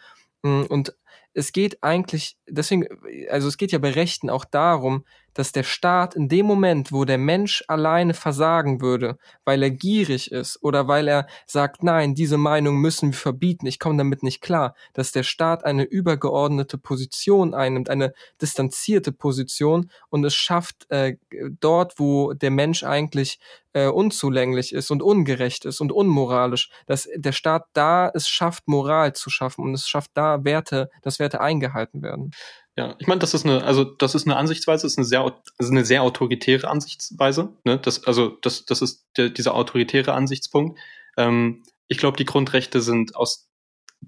[0.42, 0.94] Mm, Und
[1.32, 2.86] es geht eigentlich, deswegen,
[3.30, 7.04] also es geht ja bei Rechten auch darum, dass der Staat in dem Moment, wo
[7.04, 12.38] der Mensch alleine versagen würde, weil er gierig ist oder weil er sagt, nein, diese
[12.38, 17.54] Meinung müssen wir verbieten, ich komme damit nicht klar, dass der Staat eine übergeordnete Position
[17.54, 21.16] einnimmt, eine distanzierte Position und es schafft äh,
[21.60, 23.38] dort, wo der Mensch eigentlich
[23.72, 29.12] äh, unzulänglich ist und ungerecht ist und unmoralisch, dass der Staat da es schafft, Moral
[29.12, 32.32] zu schaffen und es schafft da Werte, dass Werte eingehalten werden.
[32.76, 35.70] Ja, ich meine, das ist eine, also das ist eine Ansichtsweise, ist eine sehr, ist
[35.70, 37.52] eine sehr autoritäre Ansichtsweise.
[37.64, 37.78] Ne?
[37.78, 40.78] Das, also das, das ist der, dieser autoritäre Ansichtspunkt.
[41.16, 43.50] Ähm, ich glaube, die Grundrechte sind aus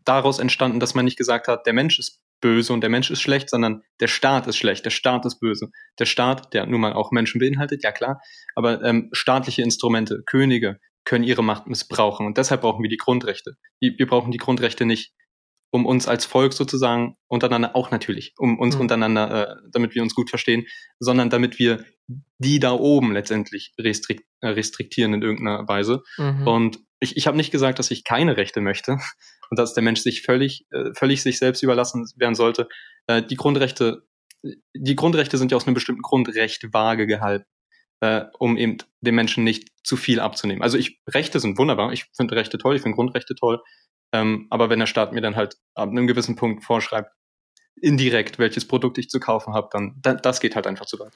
[0.05, 3.21] daraus entstanden, dass man nicht gesagt hat, der Mensch ist böse und der Mensch ist
[3.21, 5.71] schlecht, sondern der Staat ist schlecht, der Staat ist böse.
[5.99, 8.21] Der Staat, der nun mal auch Menschen beinhaltet, ja klar,
[8.55, 13.57] aber ähm, staatliche Instrumente, Könige können ihre Macht missbrauchen und deshalb brauchen wir die Grundrechte.
[13.81, 15.13] Die, wir brauchen die Grundrechte nicht,
[15.73, 18.83] um uns als Volk sozusagen untereinander, auch natürlich, um uns Mhm.
[18.83, 20.67] untereinander, äh, damit wir uns gut verstehen,
[21.01, 21.85] sondern damit wir
[22.39, 26.03] die da oben letztendlich restrikt, äh, restriktieren in irgendeiner Weise.
[26.19, 26.47] Mhm.
[26.47, 28.93] Und ich, ich habe nicht gesagt, dass ich keine Rechte möchte
[29.51, 32.69] und dass der Mensch sich völlig, äh, völlig sich selbst überlassen werden sollte.
[33.07, 34.03] Äh, die Grundrechte,
[34.77, 37.47] die Grundrechte sind ja aus einem bestimmten Grundrecht vage gehalten,
[38.01, 40.63] äh, um eben dem Menschen nicht zu viel abzunehmen.
[40.63, 43.63] Also ich, Rechte sind wunderbar, ich finde Rechte toll, ich finde Grundrechte toll,
[44.13, 47.11] ähm, aber wenn der Staat mir dann halt ab einem gewissen Punkt vorschreibt,
[47.81, 51.13] indirekt, welches Produkt ich zu kaufen habe, dann, dann das geht halt einfach zu weit.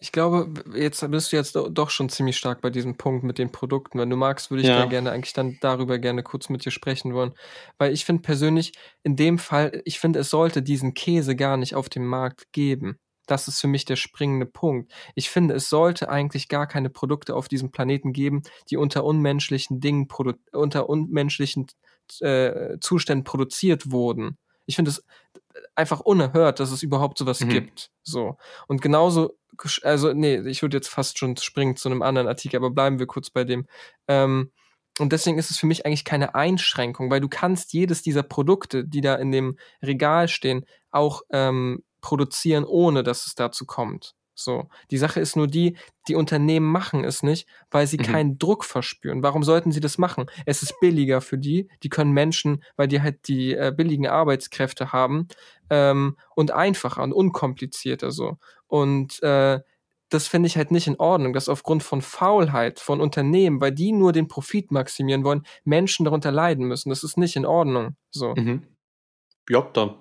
[0.00, 3.38] Ich glaube, jetzt bist du jetzt do- doch schon ziemlich stark bei diesem Punkt mit
[3.38, 3.98] den Produkten.
[4.00, 4.78] Wenn du magst, würde ich Ja.
[4.80, 7.34] da gerne eigentlich dann darüber gerne kurz mit dir sprechen wollen.
[7.76, 8.72] Weil ich finde persönlich,
[9.04, 12.98] in dem Fall, ich finde, es sollte diesen Käse gar nicht auf dem Markt geben.
[13.26, 14.90] Das ist für mich der springende Punkt.
[15.14, 19.80] Ich finde, es sollte eigentlich gar keine Produkte auf diesem Planeten geben, die unter unmenschlichen
[19.80, 20.08] Dingen,
[20.52, 21.66] unter unmenschlichen
[22.20, 24.38] äh, Zuständen produziert wurden.
[24.66, 25.04] Ich finde es
[25.74, 27.48] einfach unerhört, dass es überhaupt sowas Mhm.
[27.48, 27.90] gibt.
[28.02, 28.36] So.
[28.66, 29.36] Und genauso,
[29.82, 33.06] also, nee, ich würde jetzt fast schon springen zu einem anderen Artikel, aber bleiben wir
[33.06, 33.66] kurz bei dem.
[34.06, 34.52] Ähm,
[34.98, 38.84] und deswegen ist es für mich eigentlich keine Einschränkung, weil du kannst jedes dieser Produkte,
[38.84, 44.14] die da in dem Regal stehen, auch ähm, produzieren, ohne dass es dazu kommt.
[44.38, 44.68] So.
[44.90, 48.02] Die Sache ist nur die, die Unternehmen machen es nicht, weil sie Mhm.
[48.02, 49.22] keinen Druck verspüren.
[49.22, 50.26] Warum sollten sie das machen?
[50.46, 54.92] Es ist billiger für die, die können Menschen, weil die halt die äh, billigen Arbeitskräfte
[54.92, 55.26] haben
[55.70, 58.38] ähm, und einfacher und unkomplizierter so.
[58.68, 59.60] Und äh,
[60.10, 63.92] das finde ich halt nicht in Ordnung, dass aufgrund von Faulheit von Unternehmen, weil die
[63.92, 66.90] nur den Profit maximieren wollen, Menschen darunter leiden müssen.
[66.90, 67.96] Das ist nicht in Ordnung.
[68.10, 68.34] So.
[68.36, 68.62] Mhm.
[69.50, 69.96] Ja, da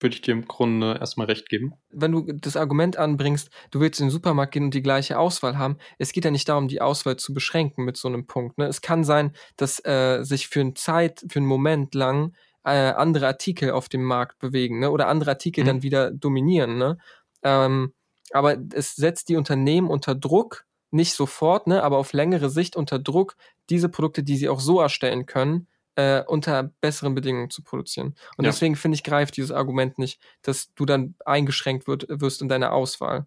[0.00, 1.74] würde ich dir im Grunde erstmal recht geben.
[1.90, 5.58] wenn du das Argument anbringst, du willst in den Supermarkt gehen und die gleiche Auswahl
[5.58, 8.58] haben, es geht ja nicht darum, die Auswahl zu beschränken mit so einem Punkt.
[8.58, 8.66] Ne?
[8.66, 12.34] Es kann sein, dass äh, sich für eine Zeit, für einen Moment lang
[12.64, 14.90] äh, andere Artikel auf dem Markt bewegen ne?
[14.90, 15.66] oder andere Artikel Mhm.
[15.68, 16.78] dann wieder dominieren.
[16.78, 16.98] Ne?
[17.42, 17.92] Ähm,
[18.32, 21.82] aber es setzt die Unternehmen unter Druck, nicht sofort, ne?
[21.82, 23.36] aber auf längere Sicht unter Druck,
[23.70, 28.14] diese Produkte, die sie auch so erstellen können, äh, unter besseren Bedingungen zu produzieren.
[28.36, 28.50] Und Ja.
[28.50, 32.72] deswegen finde ich, greift dieses Argument nicht, dass du dann eingeschränkt wird, wirst in deiner
[32.72, 33.26] Auswahl.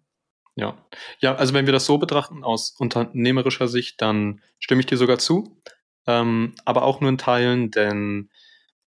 [0.56, 0.76] Ja.
[1.20, 5.18] Ja, also wenn wir das so betrachten aus unternehmerischer Sicht, dann stimme ich dir sogar
[5.18, 5.60] zu.
[6.06, 8.30] Ähm, aber auch nur in Teilen, denn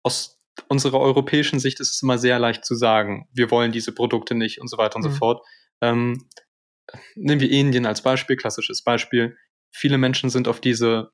[0.02, 4.34] aus unserer europäischen Sicht ist es immer sehr leicht zu sagen, wir wollen diese Produkte
[4.34, 5.10] nicht und so weiter und Mhm.
[5.10, 5.46] so fort.
[5.80, 6.28] Ähm,
[7.14, 9.36] nehmen wir Indien als Beispiel, klassisches Beispiel.
[9.72, 11.10] Viele Menschen sind auf diese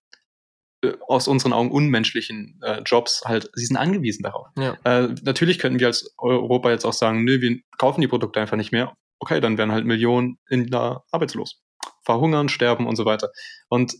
[1.06, 4.48] aus unseren Augen unmenschlichen äh, Jobs halt, sie sind angewiesen darauf.
[4.56, 4.76] Ja.
[4.84, 8.56] Äh, natürlich könnten wir als Europa jetzt auch sagen, nö, wir kaufen die Produkte einfach
[8.56, 8.96] nicht mehr.
[9.20, 11.62] Okay, dann werden halt Millionen Inder arbeitslos.
[12.04, 13.30] Verhungern, sterben und so weiter.
[13.68, 13.94] Und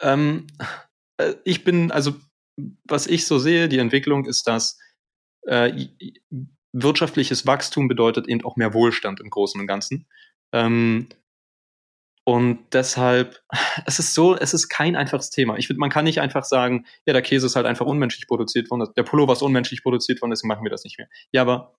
[0.00, 0.48] ähm,
[1.18, 2.16] äh, ich bin, also
[2.84, 4.78] was ich so sehe, die Entwicklung ist, dass
[5.46, 5.86] äh,
[6.72, 10.06] wirtschaftliches Wachstum bedeutet eben auch mehr Wohlstand im Großen und Ganzen.
[10.52, 11.08] Ähm,
[12.28, 13.40] und deshalb,
[13.86, 15.58] es ist so, es ist kein einfaches Thema.
[15.58, 18.68] Ich finde, man kann nicht einfach sagen, ja, der Käse ist halt einfach unmenschlich produziert
[18.68, 21.06] worden, der Pullover ist unmenschlich produziert worden, deswegen machen wir das nicht mehr.
[21.30, 21.76] Ja, aber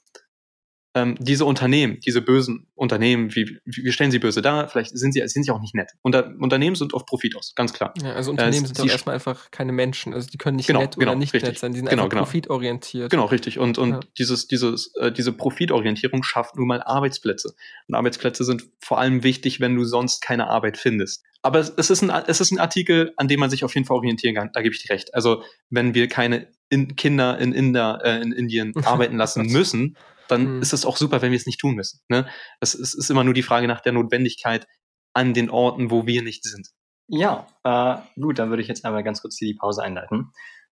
[1.02, 5.12] ähm, diese Unternehmen, diese bösen Unternehmen, wie, wie, wir stellen sie böse dar, vielleicht sind
[5.14, 5.92] sie, sind sie auch nicht nett.
[6.02, 7.94] Unter, Unternehmen sind auf Profit aus, ganz klar.
[8.02, 10.14] Ja, also Unternehmen Äh, sind doch erstmal einfach keine Menschen.
[10.14, 11.50] Also die können nicht Genau, nett genau, oder nicht richtig.
[11.52, 11.72] nett sein.
[11.74, 12.24] Die sind Genau, einfach genau.
[12.24, 13.10] profitorientiert.
[13.12, 13.60] Genau, richtig.
[13.60, 14.00] Und, und Ja.
[14.18, 17.54] dieses, dieses, äh, diese Profitorientierung schafft nun mal Arbeitsplätze.
[17.88, 21.24] Und Arbeitsplätze sind vor allem wichtig, wenn du sonst keine Arbeit findest.
[21.44, 23.96] aber es ist, ein, es ist ein Artikel, an dem man sich auf jeden Fall
[23.98, 24.50] orientieren kann.
[24.54, 25.14] Da gebe ich dir recht.
[25.14, 29.96] Also, wenn wir keine in Kinder in, Inder, äh, in Indien arbeiten lassen müssen,
[30.28, 30.62] dann mhm.
[30.62, 32.00] ist es auch super, wenn wir es nicht tun müssen.
[32.10, 32.28] Ne?
[32.60, 34.68] Es, es ist immer nur die Frage nach der Notwendigkeit
[35.14, 36.70] an den Orten, wo wir nicht sind.
[37.08, 40.32] Ja, äh, gut, dann würde ich jetzt einmal ganz kurz hier die Pause einleiten.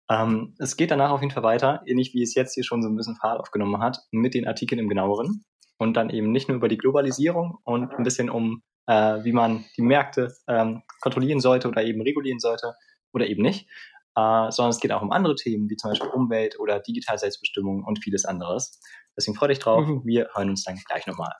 [0.09, 2.89] Ähm, es geht danach auf jeden Fall weiter, ähnlich wie es jetzt hier schon so
[2.89, 5.43] ein bisschen Fahrt aufgenommen hat, mit den Artikeln im genaueren.
[5.77, 9.65] Und dann eben nicht nur über die Globalisierung und ein bisschen um, äh, wie man
[9.77, 12.73] die Märkte ähm, kontrollieren sollte oder eben regulieren sollte
[13.13, 13.67] oder eben nicht,
[14.15, 18.03] äh, sondern es geht auch um andere Themen, wie zum Beispiel Umwelt oder Digital-Selbstbestimmung und
[18.03, 18.81] vieles anderes.
[19.17, 19.85] Deswegen freue dich drauf.
[19.85, 20.01] Mhm.
[20.05, 21.31] Wir hören uns dann gleich nochmal.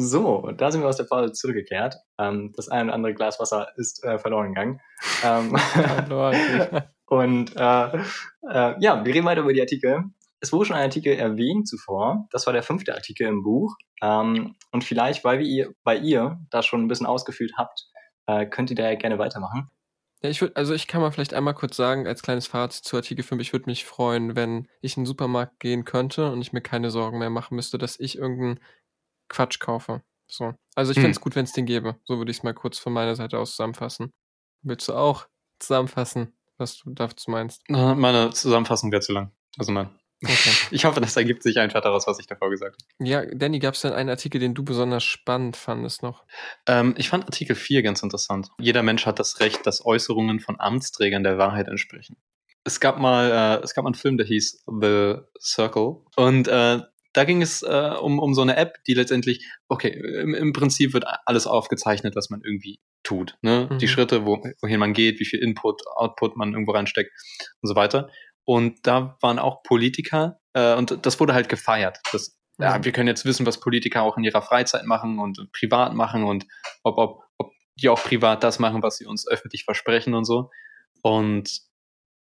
[0.00, 1.96] So, da sind wir aus der Pause zurückgekehrt.
[2.18, 4.80] Ähm, das ein oder andere Glas Wasser ist äh, verloren gegangen.
[5.24, 5.56] Ähm,
[7.06, 7.96] und äh,
[8.48, 10.04] äh, ja, wir reden weiter über die Artikel.
[10.40, 12.26] Es wurde schon ein Artikel erwähnt zuvor.
[12.30, 13.74] Das war der fünfte Artikel im Buch.
[14.02, 17.88] Ähm, und vielleicht, weil, wir ihr, weil ihr das schon ein bisschen ausgeführt habt,
[18.26, 19.70] äh, könnt ihr da ja gerne weitermachen.
[20.22, 22.96] Ja, ich würde, also ich kann mal vielleicht einmal kurz sagen, als kleines Fazit zu
[22.96, 26.52] Artikel 5, ich würde mich freuen, wenn ich in den Supermarkt gehen könnte und ich
[26.52, 28.60] mir keine Sorgen mehr machen müsste, dass ich irgendeinen
[29.28, 30.02] Quatsch kaufe.
[30.26, 30.54] So.
[30.74, 31.04] Also ich hm.
[31.04, 31.96] finde es gut, wenn es den gäbe.
[32.04, 34.12] So würde ich es mal kurz von meiner Seite aus zusammenfassen.
[34.62, 35.28] Willst du auch
[35.60, 37.62] zusammenfassen, was du dazu meinst?
[37.68, 39.32] Meine Zusammenfassung wäre zu lang.
[39.56, 39.88] Also nein.
[40.24, 40.50] Okay.
[40.72, 43.08] Ich hoffe, das ergibt sich einfach daraus, was ich davor gesagt habe.
[43.08, 46.24] Ja, Danny, gab es denn einen Artikel, den du besonders spannend fandest noch?
[46.66, 48.48] Ähm, ich fand Artikel 4 ganz interessant.
[48.58, 52.16] Jeder Mensch hat das Recht, dass Äußerungen von Amtsträgern der Wahrheit entsprechen.
[52.64, 55.98] Es gab mal, äh, es gab mal einen Film, der hieß The Circle.
[56.16, 56.80] Und äh,
[57.12, 60.92] da ging es äh, um, um so eine App, die letztendlich, okay, im, im Prinzip
[60.94, 63.36] wird alles aufgezeichnet, was man irgendwie tut.
[63.42, 63.68] Ne?
[63.70, 63.78] Mhm.
[63.78, 67.10] Die Schritte, wo, wohin man geht, wie viel Input, Output man irgendwo reinsteckt
[67.62, 68.10] und so weiter.
[68.48, 71.98] Und da waren auch Politiker äh, und das wurde halt gefeiert.
[72.12, 72.64] Das, mhm.
[72.64, 76.24] ja, wir können jetzt wissen, was Politiker auch in ihrer Freizeit machen und privat machen
[76.24, 76.46] und
[76.82, 80.50] ob, ob, ob die auch privat das machen, was sie uns öffentlich versprechen und so.
[81.02, 81.60] Und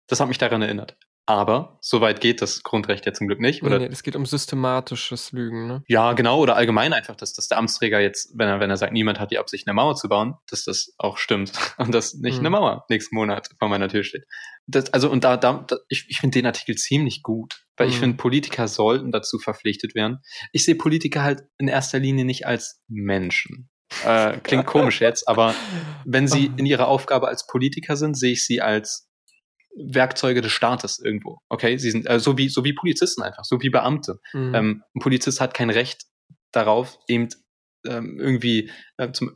[0.08, 0.98] das hat mich daran erinnert.
[1.30, 3.62] Aber so weit geht das Grundrecht ja zum Glück nicht.
[3.62, 3.80] Oder?
[3.80, 5.84] Nee, nee, es geht um systematisches Lügen, ne?
[5.90, 6.40] Ja, genau.
[6.40, 9.32] Oder allgemein einfach, dass, dass der Amtsträger jetzt, wenn er, wenn er sagt, niemand hat
[9.32, 11.52] die Absicht, eine Mauer zu bauen, dass das auch stimmt.
[11.78, 12.40] Und dass nicht mhm.
[12.40, 14.24] eine Mauer nächsten Monat vor meiner Tür steht.
[14.68, 17.66] Das, also, und da, da, da ich, ich finde den Artikel ziemlich gut.
[17.76, 17.94] Weil mhm.
[17.94, 20.20] ich finde, Politiker sollten dazu verpflichtet werden.
[20.54, 23.70] Ich sehe Politiker halt in erster Linie nicht als Menschen.
[24.06, 25.54] Äh, klingt komisch jetzt, aber
[26.06, 29.08] wenn sie in ihrer Aufgabe als Politiker sind, sehe ich sie als
[29.78, 31.40] Werkzeuge des Staates irgendwo.
[31.50, 34.20] Okay, sie sind äh, so wie so wie Polizisten einfach, so wie Beamte.
[34.34, 34.56] Mhm.
[34.56, 36.06] Ähm, ein Polizist hat kein Recht
[36.52, 37.30] darauf, eben
[37.86, 39.32] ähm, irgendwie äh, zum,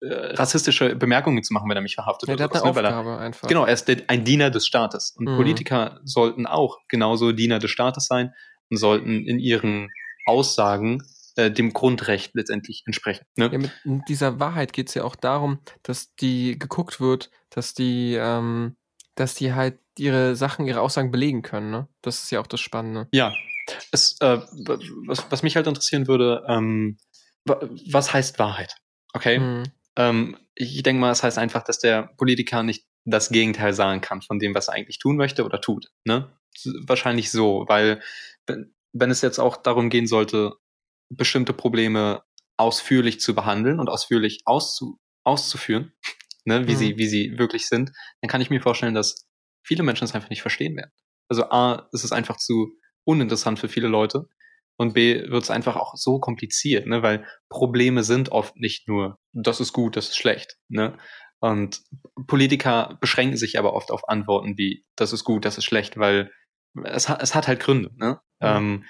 [0.00, 2.28] äh, rassistische Bemerkungen zu machen, wenn er mich verhaftet.
[2.28, 2.70] Ja, der hat eine ne?
[2.70, 3.48] Aufgabe er, einfach.
[3.48, 5.14] Genau, er ist ein Diener des Staates.
[5.16, 5.36] Und mhm.
[5.36, 8.32] Politiker sollten auch genauso Diener des Staates sein
[8.70, 9.90] und sollten in ihren
[10.26, 11.02] Aussagen
[11.36, 13.24] äh, dem Grundrecht letztendlich entsprechen.
[13.36, 13.50] Ne?
[13.52, 18.14] Ja, mit dieser Wahrheit geht es ja auch darum, dass die geguckt wird, dass die
[18.20, 18.76] ähm,
[19.18, 21.70] dass die halt ihre Sachen, ihre Aussagen belegen können.
[21.70, 21.88] Ne?
[22.02, 23.08] Das ist ja auch das Spannende.
[23.12, 23.34] Ja.
[23.90, 24.40] Es, äh,
[25.06, 26.98] was, was mich halt interessieren würde, ähm,
[27.44, 28.76] was heißt Wahrheit?
[29.12, 29.38] Okay.
[29.38, 29.64] Mhm.
[29.96, 34.00] Ähm, ich denke mal, es das heißt einfach, dass der Politiker nicht das Gegenteil sagen
[34.00, 35.90] kann von dem, was er eigentlich tun möchte oder tut.
[36.04, 36.32] Ne?
[36.86, 38.02] Wahrscheinlich so, weil
[38.46, 40.54] wenn, wenn es jetzt auch darum gehen sollte,
[41.10, 42.22] bestimmte Probleme
[42.56, 45.92] ausführlich zu behandeln und ausführlich auszu, auszuführen,
[46.48, 46.76] ne, wie, mhm.
[46.76, 49.26] sie, wie sie wirklich sind, dann kann ich mir vorstellen, dass
[49.64, 50.90] viele Menschen es einfach nicht verstehen werden.
[51.28, 52.72] Also A, ist es einfach zu
[53.04, 54.24] uninteressant für viele Leute
[54.76, 59.18] und B, wird es einfach auch so kompliziert, ne, weil Probleme sind oft nicht nur,
[59.32, 60.56] das ist gut, das ist schlecht.
[60.68, 60.98] Ne?
[61.40, 61.82] Und
[62.26, 66.32] Politiker beschränken sich aber oft auf Antworten wie, das ist gut, das ist schlecht, weil
[66.84, 67.90] es, hat, es hat halt Gründe.
[67.96, 68.20] Ne?
[68.40, 68.46] Mhm.
[68.46, 68.84] Ähm,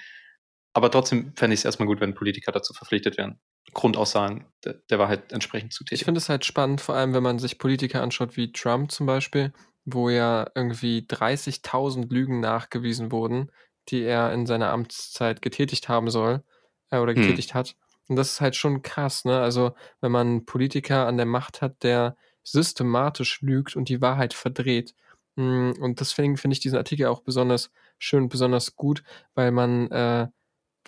[0.78, 3.38] aber trotzdem fände ich es erstmal gut, wenn Politiker dazu verpflichtet werden,
[3.74, 6.00] Grundaussagen der, der Wahrheit entsprechend zu tätigen.
[6.00, 9.06] Ich finde es halt spannend, vor allem wenn man sich Politiker anschaut wie Trump zum
[9.06, 9.52] Beispiel,
[9.84, 13.50] wo ja irgendwie 30.000 Lügen nachgewiesen wurden,
[13.88, 16.42] die er in seiner Amtszeit getätigt haben soll
[16.90, 17.22] äh, oder hm.
[17.22, 17.58] getätigt hm.
[17.58, 17.76] hat.
[18.08, 19.38] Und das ist halt schon krass, ne?
[19.38, 24.32] Also, wenn man einen Politiker an der Macht hat, der systematisch lügt und die Wahrheit
[24.32, 24.94] verdreht.
[25.36, 29.02] Hm, und deswegen finde ich diesen Artikel auch besonders schön, besonders gut,
[29.34, 30.28] weil man äh,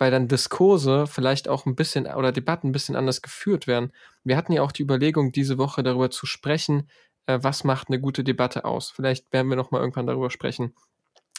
[0.01, 3.91] weil dann Diskurse vielleicht auch ein bisschen oder Debatten ein bisschen anders geführt werden.
[4.23, 6.89] Wir hatten ja auch die Überlegung, diese Woche darüber zu sprechen,
[7.27, 8.89] äh, was macht eine gute Debatte aus.
[8.89, 10.73] Vielleicht werden wir noch mal irgendwann darüber sprechen.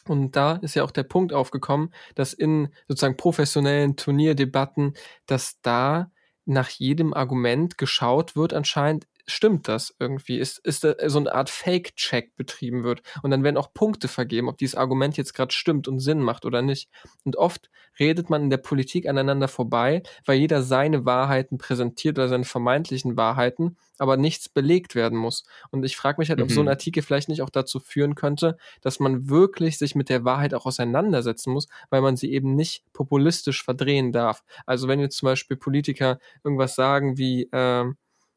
[0.07, 4.95] Und da ist ja auch der Punkt aufgekommen, dass in sozusagen professionellen Turnierdebatten,
[5.27, 6.13] dass da
[6.45, 10.39] nach jedem Argument geschaut wird anscheinend, stimmt das irgendwie?
[10.39, 13.03] Ist, ist da so eine Art Fake-Check betrieben wird?
[13.23, 16.45] Und dann werden auch Punkte vergeben, ob dieses Argument jetzt gerade stimmt und Sinn macht
[16.45, 16.89] oder nicht.
[17.25, 22.29] Und oft redet man in der Politik aneinander vorbei, weil jeder seine Wahrheiten präsentiert oder
[22.29, 25.45] seine vermeintlichen Wahrheiten, aber nichts belegt werden muss.
[25.71, 26.69] Und ich frage mich halt, ob so ein Mhm.
[26.69, 30.67] Artikel vielleicht nicht auch dazu führen könnte, dass man wirklich sich mit der Wahrheit auch
[30.67, 34.43] auseinandersetzen muss, weil man sie eben nicht populistisch verdrehen darf.
[34.67, 37.97] Also wenn jetzt zum Beispiel Politiker irgendwas sagen wie, ähm,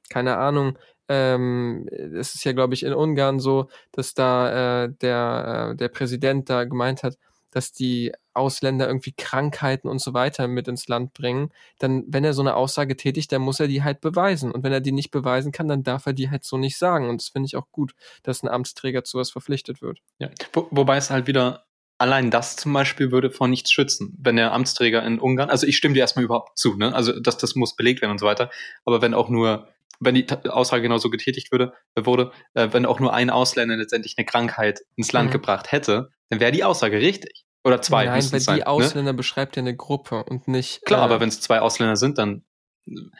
[0.10, 5.72] keine Ahnung, ähm, es ist ja, glaube ich, in Ungarn so, dass da äh, der,
[5.72, 7.18] äh, der Präsident da gemeint hat,
[7.52, 12.34] dass die Ausländer irgendwie Krankheiten und so weiter mit ins Land bringen, dann, wenn er
[12.34, 14.52] so eine Aussage tätigt, dann muss er die halt beweisen.
[14.52, 17.08] Und wenn er die nicht beweisen kann, dann darf er die halt so nicht sagen.
[17.08, 20.00] Und das finde ich auch gut, dass ein Amtsträger zu was verpflichtet wird.
[20.20, 20.30] Ja.
[20.52, 21.66] Wo, wobei es halt wieder,
[21.98, 24.18] allein das zum Beispiel würde vor nichts schützen.
[24.20, 26.94] Wenn der Amtsträger in Ungarn, also ich stimme dir erstmal überhaupt zu, ne?
[26.94, 28.50] Also das, das muss belegt werden und so weiter.
[28.84, 33.00] Aber wenn auch nur, wenn die Aussage genauso getätigt würde, äh, wurde, äh, wenn auch
[33.00, 35.34] nur ein Ausländer letztendlich eine Krankheit ins Land Mhm.
[35.34, 37.46] gebracht hätte, dann wäre die Aussage richtig.
[37.64, 38.06] Oder zwei.
[38.06, 38.68] Nein, weil es sein, die ne?
[38.68, 40.86] Ausländer beschreibt ja eine Gruppe und nicht.
[40.86, 42.44] Klar, äh, aber wenn es zwei Ausländer sind, dann.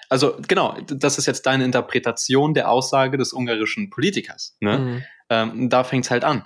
[0.10, 4.56] Also genau, das ist jetzt deine Interpretation der Aussage des ungarischen Politikers.
[4.60, 4.78] Ne?
[4.78, 5.02] mh.
[5.32, 6.46] Ähm, da fängt's halt an.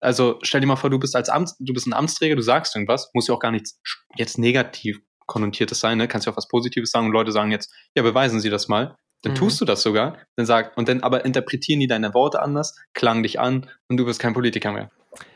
[0.00, 2.74] Also stell dir mal vor, du bist als Amts, du bist ein Amtsträger, du sagst
[2.74, 3.78] irgendwas, muss ja auch gar nichts
[4.16, 6.08] jetzt negativ konnotiertes sein, ne?
[6.08, 8.96] Kannst ja auch was Positives sagen und Leute sagen jetzt, ja, beweisen Sie das mal.
[9.22, 9.36] Dann Mhm.
[9.36, 13.22] tust du das sogar, dann sag, und dann aber interpretieren die deine Worte anders, klagen
[13.22, 14.90] dich an und du bist kein Politiker mehr.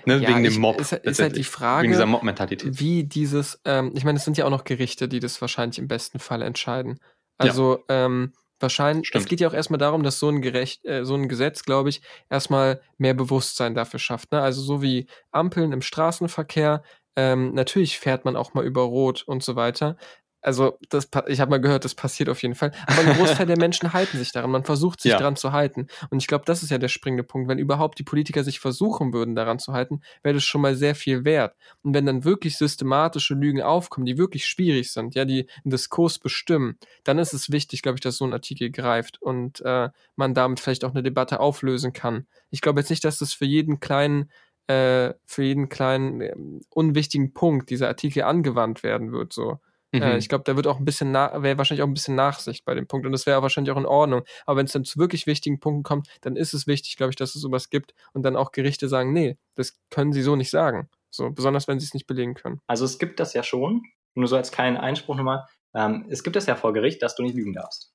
[0.04, 0.18] Ne?
[0.18, 0.80] Ja, Wegen dem Mob.
[0.80, 1.42] Ist, ist halt die.
[1.44, 2.78] Frage, Wegen dieser Mob-Mentalität.
[2.78, 5.88] wie dieses, ähm, ich meine, es sind ja auch noch Gerichte, die das wahrscheinlich im
[5.88, 6.98] besten Fall entscheiden.
[7.40, 7.48] Ja.
[7.48, 9.24] Also ähm, wahrscheinlich, Stimmt.
[9.24, 11.88] es geht ja auch erstmal darum, dass so ein gerecht, äh, so ein Gesetz, glaube
[11.88, 14.30] ich, erstmal mehr Bewusstsein dafür schafft.
[14.30, 14.40] Ne?
[14.40, 16.82] Also so wie Ampeln im Straßenverkehr,
[17.16, 19.96] ähm, natürlich fährt man auch mal über Rot und so weiter.
[20.42, 22.72] Also das, pa- ich habe mal gehört, das passiert auf jeden Fall.
[22.86, 24.50] Aber ein Großteil der Menschen halten sich daran.
[24.50, 25.18] Man versucht sich Ja.
[25.18, 25.86] daran zu halten.
[26.10, 27.48] Und ich glaube, das ist ja der springende Punkt.
[27.48, 30.94] Wenn überhaupt die Politiker sich versuchen würden, daran zu halten, wäre das schon mal sehr
[30.94, 31.54] viel wert.
[31.82, 36.18] Und wenn dann wirklich systematische Lügen aufkommen, die wirklich schwierig sind, ja, die einen Diskurs
[36.18, 40.34] bestimmen, dann ist es wichtig, glaube ich, dass so ein Artikel greift und äh, man
[40.34, 42.26] damit vielleicht auch eine Debatte auflösen kann.
[42.50, 44.30] Ich glaube jetzt nicht, dass das für jeden kleinen
[44.68, 49.32] äh, für jeden kleinen ähm, unwichtigen Punkt dieser Artikel angewandt werden wird.
[49.32, 49.58] So,
[49.92, 50.18] äh, Mhm.
[50.18, 52.86] ich glaube, da wird auch ein bisschen wäre wahrscheinlich auch ein bisschen Nachsicht bei dem
[52.86, 54.22] Punkt und das wäre wahrscheinlich auch in Ordnung.
[54.46, 57.16] Aber wenn es dann zu wirklich wichtigen Punkten kommt, dann ist es wichtig, glaube ich,
[57.16, 60.50] dass es sowas gibt und dann auch Gerichte sagen, nee, das können sie so nicht
[60.50, 60.88] sagen.
[61.10, 62.60] So, besonders wenn sie es nicht belegen können.
[62.66, 63.82] Also es gibt das ja schon,
[64.14, 67.22] nur so als kleinen Einspruch nochmal, ähm, es gibt das ja vor Gericht, dass du
[67.22, 67.92] nicht lügen darfst.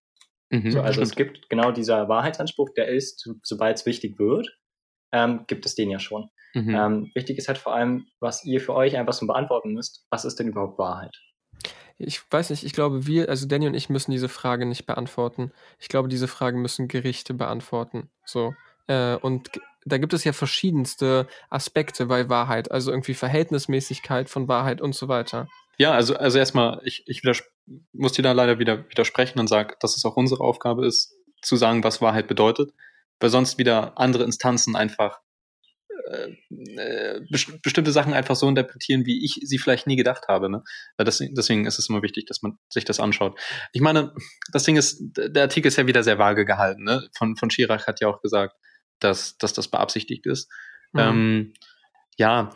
[0.52, 0.72] Mhm.
[0.72, 1.34] So, also es Stimmt.
[1.34, 4.48] gibt genau dieser Wahrheitsanspruch, der ist, sobald es wichtig wird,
[5.12, 6.30] ähm, gibt es den ja schon.
[6.54, 6.76] Mhm.
[6.76, 10.24] Ähm, wichtig ist halt vor allem, was ihr für euch einfach so beantworten müsst, was
[10.26, 11.16] ist denn überhaupt Wahrheit?
[11.98, 15.52] Ich weiß nicht, ich glaube, wir, also Danny und ich müssen diese Frage nicht beantworten.
[15.80, 18.10] Ich glaube, diese Frage müssen Gerichte beantworten.
[18.24, 18.54] So.
[18.88, 19.50] Äh, und
[19.86, 25.08] da gibt es ja verschiedenste Aspekte bei Wahrheit, also irgendwie Verhältnismäßigkeit von Wahrheit und so
[25.08, 25.48] weiter.
[25.78, 27.22] Ja, also, also erstmal, ich, ich
[27.94, 31.56] muss dir da leider wieder widersprechen und sage, dass es auch unsere Aufgabe ist, zu
[31.56, 32.72] sagen, was Wahrheit bedeutet,
[33.20, 35.20] weil sonst wieder andere Instanzen einfach
[36.08, 36.36] äh,
[36.80, 40.50] äh, best bestimmte Sachen einfach so interpretieren, wie ich sie vielleicht nie gedacht habe.
[40.50, 40.64] Ne?
[40.98, 43.40] Das, deswegen ist es immer wichtig, dass man sich das anschaut.
[43.74, 44.14] Ich meine,
[44.52, 46.84] das Ding ist, der Artikel ist ja wieder sehr vage gehalten.
[46.84, 47.08] Ne?
[47.18, 48.56] Von, von Schirach hat ja auch gesagt,
[49.00, 50.50] dass, dass das beabsichtigt ist.
[50.94, 51.00] Mhm.
[51.00, 51.54] Ähm,
[52.18, 52.56] ja,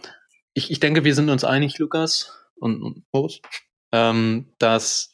[0.54, 3.40] ich, ich denke, wir sind uns einig, Lukas und, und Moritz,
[3.92, 5.14] ähm, dass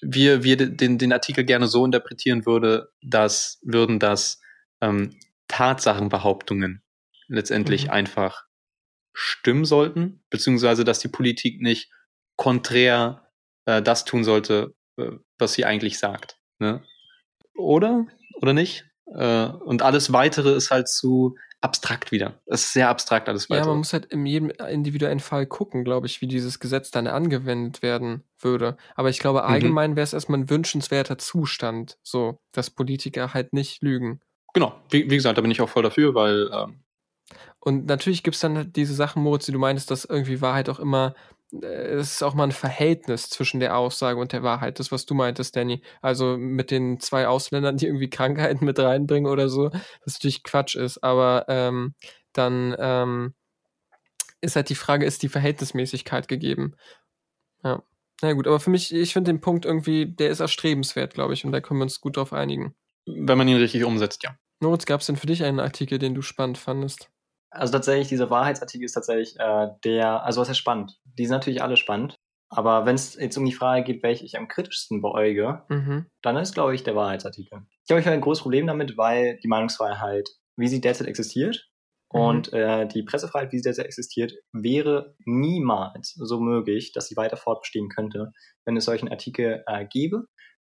[0.00, 4.40] wir, wir den, den Artikel gerne so interpretieren würde, dass, würden, dass
[4.80, 6.82] ähm, Tatsachenbehauptungen
[7.26, 7.90] letztendlich Mhm.
[7.90, 8.44] einfach
[9.12, 11.90] stimmen sollten, beziehungsweise dass die Politik nicht
[12.36, 13.28] konträr
[13.66, 16.38] äh, das tun sollte, äh, was sie eigentlich sagt.
[16.58, 16.82] Ne?
[17.56, 18.06] Oder?
[18.40, 18.84] Oder nicht?
[19.06, 22.40] Äh, und alles weitere ist halt zu abstrakt wieder.
[22.46, 23.70] Es ist sehr abstrakt alles Ja, weitere.
[23.70, 27.82] man muss halt in jedem individuellen Fall gucken, glaube ich, wie dieses Gesetz dann angewendet
[27.82, 28.76] werden würde.
[28.94, 29.46] Aber ich glaube, Mhm.
[29.48, 34.20] allgemein wäre es erstmal ein wünschenswerter Zustand, so, dass Politiker halt nicht lügen.
[34.58, 36.80] Genau, wie, wie gesagt, da bin ich auch voll dafür, weil ähm,
[37.60, 40.78] Und natürlich gibt es dann diese Sachen, Moritz, die du meinst, dass irgendwie Wahrheit auch
[40.80, 41.14] immer,
[41.52, 44.78] äh, es ist auch mal ein Verhältnis zwischen der Aussage und der Wahrheit.
[44.78, 45.82] Das, was du meintest, Danny.
[46.02, 49.70] Also mit den zwei Ausländern, die irgendwie Krankheiten mit reinbringen oder so,
[50.04, 51.02] was natürlich Quatsch ist.
[51.04, 51.94] Aber ähm,
[52.32, 53.34] dann ähm,
[54.40, 56.74] ist halt die Frage, ist die Verhältnismäßigkeit gegeben?
[57.64, 57.82] Ja.
[58.22, 61.44] Na gut, aber für mich, ich finde den Punkt irgendwie, der ist erstrebenswert, glaube ich,
[61.44, 62.74] und da können wir uns gut drauf einigen.
[63.06, 64.36] wenn man ihn richtig umsetzt, ja.
[64.60, 67.10] Moritz, gab es denn für dich einen Artikel, den du spannend fandest?
[67.50, 70.98] Also tatsächlich, dieser Wahrheitsartikel ist tatsächlich äh, der, also was ist spannend?
[71.04, 72.16] Die sind natürlich alle spannend.
[72.50, 76.06] Aber wenn es jetzt um die Frage geht, welche ich am kritischsten beäuge, Mhm.
[76.22, 77.60] dann ist, glaube ich, der Wahrheitsartikel.
[77.82, 81.68] Ich glaube, ich habe ein großes Problem damit, weil die Meinungsfreiheit, wie sie derzeit existiert,
[82.12, 82.20] Mhm.
[82.20, 87.36] und äh, die Pressefreiheit, wie sie derzeit existiert, wäre niemals so möglich, dass sie weiter
[87.36, 88.32] fortbestehen könnte,
[88.64, 90.24] wenn es solchen Artikel äh, gäbe.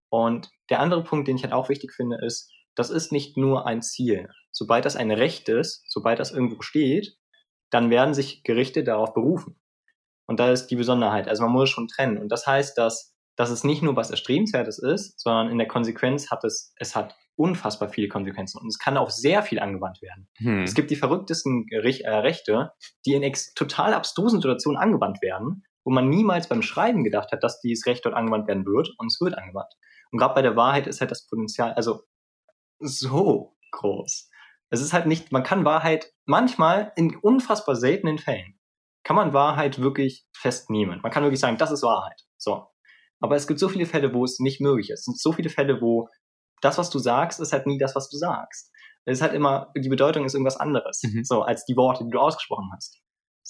[0.08, 3.66] Und der andere Punkt, den ich halt auch wichtig finde, ist, das ist nicht nur
[3.66, 4.28] ein Ziel.
[4.50, 7.16] Sobald das ein Recht ist, sobald das irgendwo steht,
[7.70, 9.58] dann werden sich Gerichte darauf berufen.
[10.26, 11.28] Und da ist die Besonderheit.
[11.28, 12.18] Also man muss es schon trennen.
[12.18, 16.30] Und das heißt, dass, dass es nicht nur was Erstrebenswertes ist, sondern in der Konsequenz
[16.30, 18.60] hat es, es hat unfassbar viele Konsequenzen.
[18.60, 20.28] Und es kann auf sehr viel angewandt werden.
[20.36, 20.62] Hm.
[20.62, 22.72] Es gibt die verrücktesten Rech- äh, Rechte,
[23.06, 27.60] die in total abstrusen Situationen angewandt werden, wo man niemals beim Schreiben gedacht hat, dass
[27.60, 29.72] dieses Recht dort angewandt werden wird und es wird angewandt.
[30.12, 32.02] Und gerade bei der Wahrheit ist halt das Potenzial also
[32.82, 34.28] so groß.
[34.70, 38.58] Es ist halt nicht, man kann Wahrheit manchmal in unfassbar seltenen Fällen
[39.04, 41.00] kann man Wahrheit wirklich festnehmen.
[41.02, 42.20] Man kann wirklich sagen, das ist Wahrheit.
[42.38, 42.66] So.
[43.20, 45.00] Aber es gibt so viele Fälle, wo es nicht möglich ist.
[45.00, 46.08] Es sind so viele Fälle, wo
[46.60, 48.70] das, was du sagst, ist halt nie das, was du sagst.
[49.04, 51.24] Es ist halt immer, die Bedeutung ist irgendwas anderes, Mhm.
[51.24, 53.02] so, als die Worte, die du ausgesprochen hast.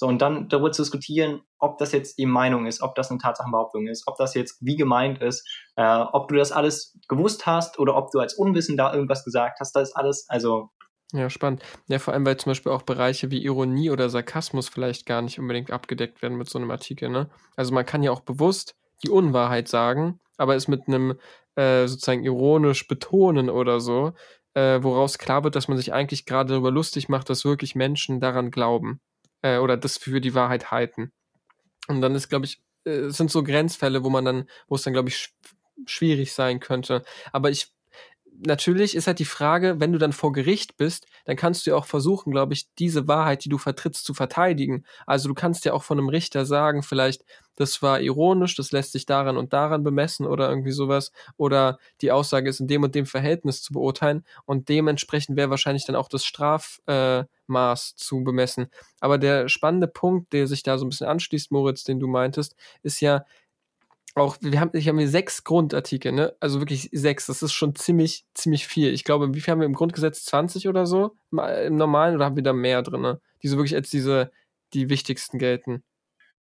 [0.02, 3.20] So, und dann darüber zu diskutieren, ob das jetzt die Meinung ist, ob das eine
[3.20, 7.78] Tatsachenbehauptung ist, ob das jetzt wie gemeint ist, äh, ob du das alles gewusst hast
[7.78, 10.70] oder ob du als Unwissen da irgendwas gesagt hast, das ist alles, also,
[11.12, 11.62] Ja, spannend.
[11.86, 15.38] Ja, vor allem, weil zum Beispiel auch Bereiche wie Ironie oder Sarkasmus vielleicht gar nicht
[15.38, 17.08] unbedingt abgedeckt werden mit so einem Artikel.
[17.08, 17.30] Ne?
[17.54, 18.74] Also man kann ja auch bewusst
[19.04, 21.16] die Unwahrheit sagen, aber es mit einem
[21.54, 24.14] äh, sozusagen ironisch betonen oder so,
[24.54, 28.18] äh, woraus klar wird, dass man sich eigentlich gerade darüber lustig macht, dass wirklich Menschen
[28.18, 29.00] daran glauben
[29.42, 31.12] äh, oder das für die Wahrheit halten.
[31.88, 34.92] Und dann ist, glaube ich, äh, sind so Grenzfälle, wo man dann, wo es dann,
[34.92, 35.34] glaube ich, sch
[35.86, 37.02] schwierig sein könnte.
[37.32, 37.72] Aber ich
[38.46, 41.76] natürlich ist halt die Frage, wenn du dann vor Gericht bist, dann kannst du ja
[41.76, 44.84] auch versuchen, glaube ich, diese Wahrheit, die du vertrittst, zu verteidigen.
[45.06, 47.24] Also du kannst ja auch von einem Richter sagen, vielleicht,
[47.56, 51.12] das war ironisch, das lässt sich daran und daran bemessen oder irgendwie sowas.
[51.36, 55.84] Oder die Aussage ist in dem und dem Verhältnis zu beurteilen und dementsprechend wäre wahrscheinlich
[55.84, 58.66] dann auch das Strafmaß äh, Maß zu bemessen.
[59.00, 62.56] Aber der spannende Punkt, der sich da so ein bisschen anschließt, Moritz, den du meintest,
[62.82, 63.24] ist ja,
[64.14, 66.34] auch, wir haben, ich habe hier sechs Grundartikel, ne?
[66.40, 67.26] Also wirklich sechs.
[67.26, 68.92] Das ist schon ziemlich, ziemlich viel.
[68.92, 70.24] Ich glaube, wie viel haben wir im Grundgesetz?
[70.26, 71.16] 20 oder so?
[71.30, 73.20] Im, im normalen oder haben wir da mehr drin, ne?
[73.42, 74.30] Die so wirklich als diese,
[74.74, 75.82] die wichtigsten gelten.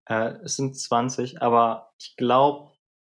[0.08, 2.72] äh, es sind 20, aber ich glaube,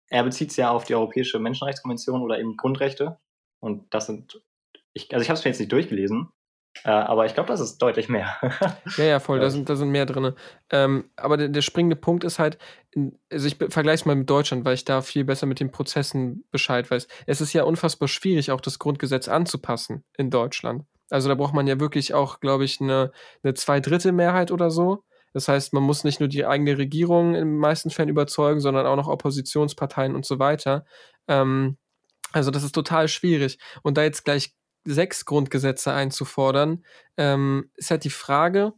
[0.08, 3.18] er bezieht es ja auf die Europäische Menschenrechtskonvention oder eben Grundrechte.
[3.60, 4.40] Und das sind,
[4.94, 6.28] ich, also ich habe es mir jetzt nicht durchgelesen,
[6.84, 8.36] äh, aber ich glaube, das ist deutlich mehr.
[8.96, 10.32] Ja, ja, voll, da sind, da sind mehr drin.
[10.70, 12.58] Ähm, aber der, der springende Punkt ist halt,
[13.30, 16.44] also ich vergleiche es mal mit Deutschland, weil ich da viel besser mit den Prozessen
[16.50, 17.08] Bescheid weiß.
[17.26, 20.84] Es ist ja unfassbar schwierig, auch das Grundgesetz anzupassen in Deutschland.
[21.10, 23.12] Also da braucht man ja wirklich auch, glaube ich, eine,
[23.42, 25.04] eine Zweidrittelmehrheit oder so.
[25.32, 28.86] Das heißt, man muss nicht nur die eigene Regierung in den meisten Fällen überzeugen, sondern
[28.86, 30.84] auch noch Oppositionsparteien und so weiter.
[31.28, 31.76] Ähm,
[32.32, 33.58] also das ist total schwierig.
[33.82, 34.54] Und da jetzt gleich
[34.86, 36.84] sechs Grundgesetze einzufordern,
[37.16, 38.72] ähm, ist halt die Frage,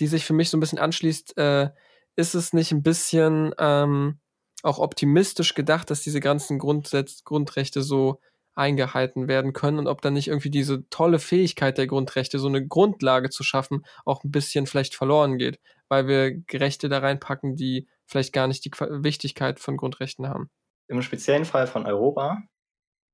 [0.00, 1.70] die sich für mich so ein bisschen anschließt, äh,
[2.16, 4.20] ist es nicht ein bisschen ähm,
[4.62, 8.20] auch optimistisch gedacht, dass diese ganzen Grundsätze, Grundrechte so
[8.54, 12.66] eingehalten werden können und ob dann nicht irgendwie diese tolle Fähigkeit der Grundrechte, so eine
[12.66, 17.88] Grundlage zu schaffen, auch ein bisschen vielleicht verloren geht, weil wir Rechte da reinpacken, die
[18.04, 20.50] vielleicht gar nicht die Wichtigkeit von Grundrechten haben.
[20.88, 22.38] Im speziellen Fall von Europa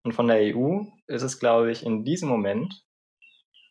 [0.05, 2.85] und von der EU ist es, glaube ich, in diesem Moment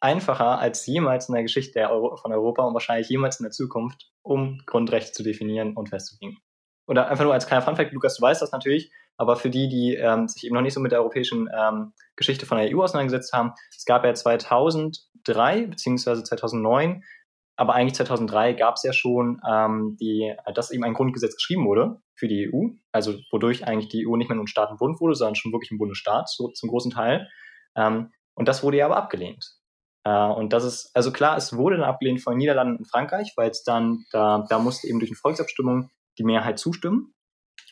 [0.02, 4.12] einfacher als jemals in der Geschichte Euro von Europa und wahrscheinlich jemals in der Zukunft,
[4.22, 6.40] um Grundrechte zu definieren und festzulegen.
[6.88, 9.96] Oder einfach nur als kleiner Funfact, Lukas, du weißt das natürlich, aber für die, die
[9.96, 13.32] ähm, sich eben noch nicht so mit der europäischen ähm, Geschichte von der EU auseinandergesetzt
[13.32, 17.04] haben, es gab ja 2003 beziehungsweise 2009,
[17.56, 22.02] aber eigentlich 2003 gab es ja schon, ähm, die, dass eben ein Grundgesetz geschrieben wurde
[22.16, 25.36] für die EU, also wodurch eigentlich die EU nicht mehr nur ein Staatenbund wurde, sondern
[25.36, 27.30] schon wirklich ein Bundesstaat, so zum großen Teil.
[27.76, 29.46] Ähm, und das wurde ja aber abgelehnt.
[30.04, 33.34] Äh, und das ist, also klar, es wurde dann abgelehnt von den Niederlanden und Frankreich,
[33.36, 37.14] weil es dann, da, da musste eben durch eine Volksabstimmung die Mehrheit zustimmen.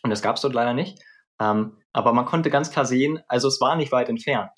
[0.04, 1.00] Und das gab es dort leider nicht.
[1.40, 4.52] Ähm, aber man konnte ganz klar sehen, also es war nicht weit entfernt.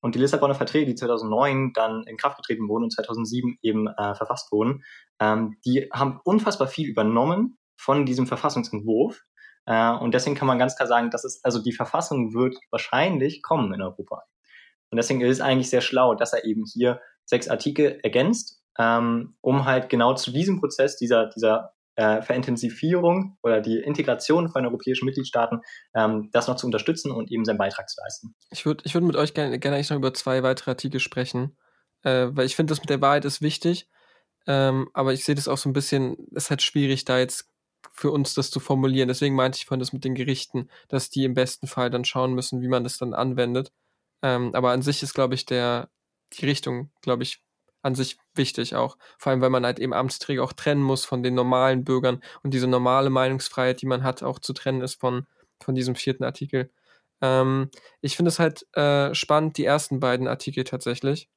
[0.00, 4.14] Und die Lissabonner Verträge, die 2009 dann in Kraft getreten wurden und 2007 eben äh,
[4.14, 4.84] verfasst wurden,
[5.20, 9.22] ähm, die haben unfassbar viel übernommen von diesem Verfassungsentwurf.
[9.66, 13.42] Äh, und deswegen kann man ganz klar sagen, dass es, also die Verfassung wird wahrscheinlich
[13.42, 14.22] kommen in Europa.
[14.90, 19.36] Und deswegen ist es eigentlich sehr schlau, dass er eben hier sechs Artikel ergänzt, ähm,
[19.40, 25.04] um halt genau zu diesem Prozess dieser, dieser äh, Verintensivierung oder die Integration von europäischen
[25.04, 25.60] Mitgliedstaaten,
[25.96, 28.36] ähm, das noch zu unterstützen und eben seinen Beitrag zu leisten.
[28.50, 31.56] Ich würde ich würd mit euch gerne, gerne eigentlich noch über zwei weitere Artikel sprechen,
[32.04, 33.88] äh, weil ich finde, das mit der Wahrheit ist wichtig,
[34.46, 37.50] ähm, aber ich sehe das auch so ein bisschen, es ist halt schwierig, da jetzt
[37.92, 39.08] für uns, das zu formulieren.
[39.08, 42.32] Deswegen meinte ich vorhin das mit den Gerichten, dass die im besten Fall dann schauen
[42.32, 43.72] müssen, wie man das dann anwendet.
[44.22, 45.90] Ähm, aber an sich ist, glaube ich, der,
[46.34, 47.42] die Richtung, glaube ich,
[47.82, 48.96] an sich wichtig auch.
[49.18, 52.52] Vor allem, weil man halt eben Amtsträger auch trennen muss von den normalen Bürgern und
[52.54, 55.26] diese normale Meinungsfreiheit, die man hat, auch zu trennen ist von,
[55.60, 56.70] von diesem vierten Artikel.
[57.20, 57.70] Ähm,
[58.00, 61.28] ich finde es halt äh, spannend, die ersten beiden Artikel tatsächlich.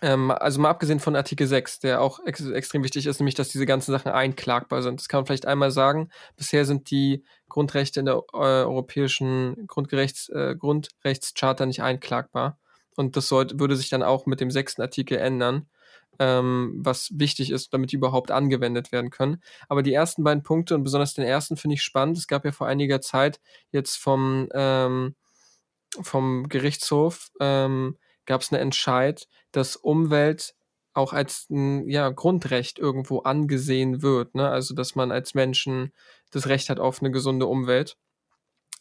[0.00, 3.48] Ähm, also mal abgesehen von Artikel 6, der auch ex extrem wichtig ist, nämlich, dass
[3.48, 5.00] diese ganzen Sachen einklagbar sind.
[5.00, 6.10] Das kann man vielleicht einmal sagen.
[6.36, 12.58] Bisher sind die Grundrechte in der äh, europäischen Grundgerechts, äh, Grundrechtscharta nicht einklagbar.
[12.98, 15.68] Und das sollte, würde sich dann auch mit dem sechsten Artikel ändern,
[16.18, 19.40] ähm, was wichtig ist, damit die überhaupt angewendet werden können.
[19.68, 22.18] Aber die ersten beiden Punkte und besonders den ersten finde ich spannend.
[22.18, 23.38] Es gab ja vor einiger Zeit
[23.70, 25.14] jetzt vom, ähm,
[26.00, 27.96] vom Gerichtshof ähm,
[28.26, 30.56] gab es einen Entscheid, dass Umwelt
[30.92, 34.34] auch als ein ja, Grundrecht irgendwo angesehen wird.
[34.34, 34.48] Ne?
[34.48, 35.92] Also, dass man als Menschen
[36.32, 37.96] das Recht hat auf eine gesunde Umwelt.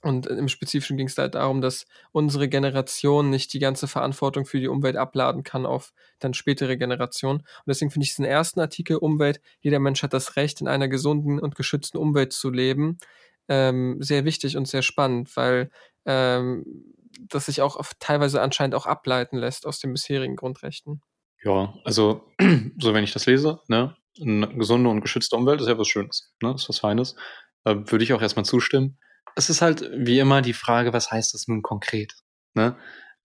[0.02, 4.60] Und im Spezifischen ging es halt darum, dass unsere Generation nicht die ganze Verantwortung für
[4.60, 7.40] die Umwelt abladen kann auf dann spätere Generationen.
[7.40, 10.88] Und deswegen finde ich den ersten Artikel Umwelt, jeder Mensch hat das Recht, in einer
[10.88, 13.00] gesunden und geschützten Umwelt zu leben,
[13.48, 15.72] ähm, sehr wichtig und sehr spannend, weil
[16.06, 21.02] ähm, das sich auch teilweise anscheinend auch ableiten lässt aus den bisherigen Grundrechten.
[21.44, 22.24] Ja, also
[22.80, 26.34] so wenn ich das lese, ne, eine gesunde und geschützte Umwelt ist ja was Schönes,
[26.42, 27.16] ne, ist was Feines.
[27.64, 29.00] Äh, Würde ich auch erstmal zustimmen.
[29.38, 32.14] Es ist halt wie immer die Frage, was heißt das nun konkret?
[32.56, 32.76] Ne?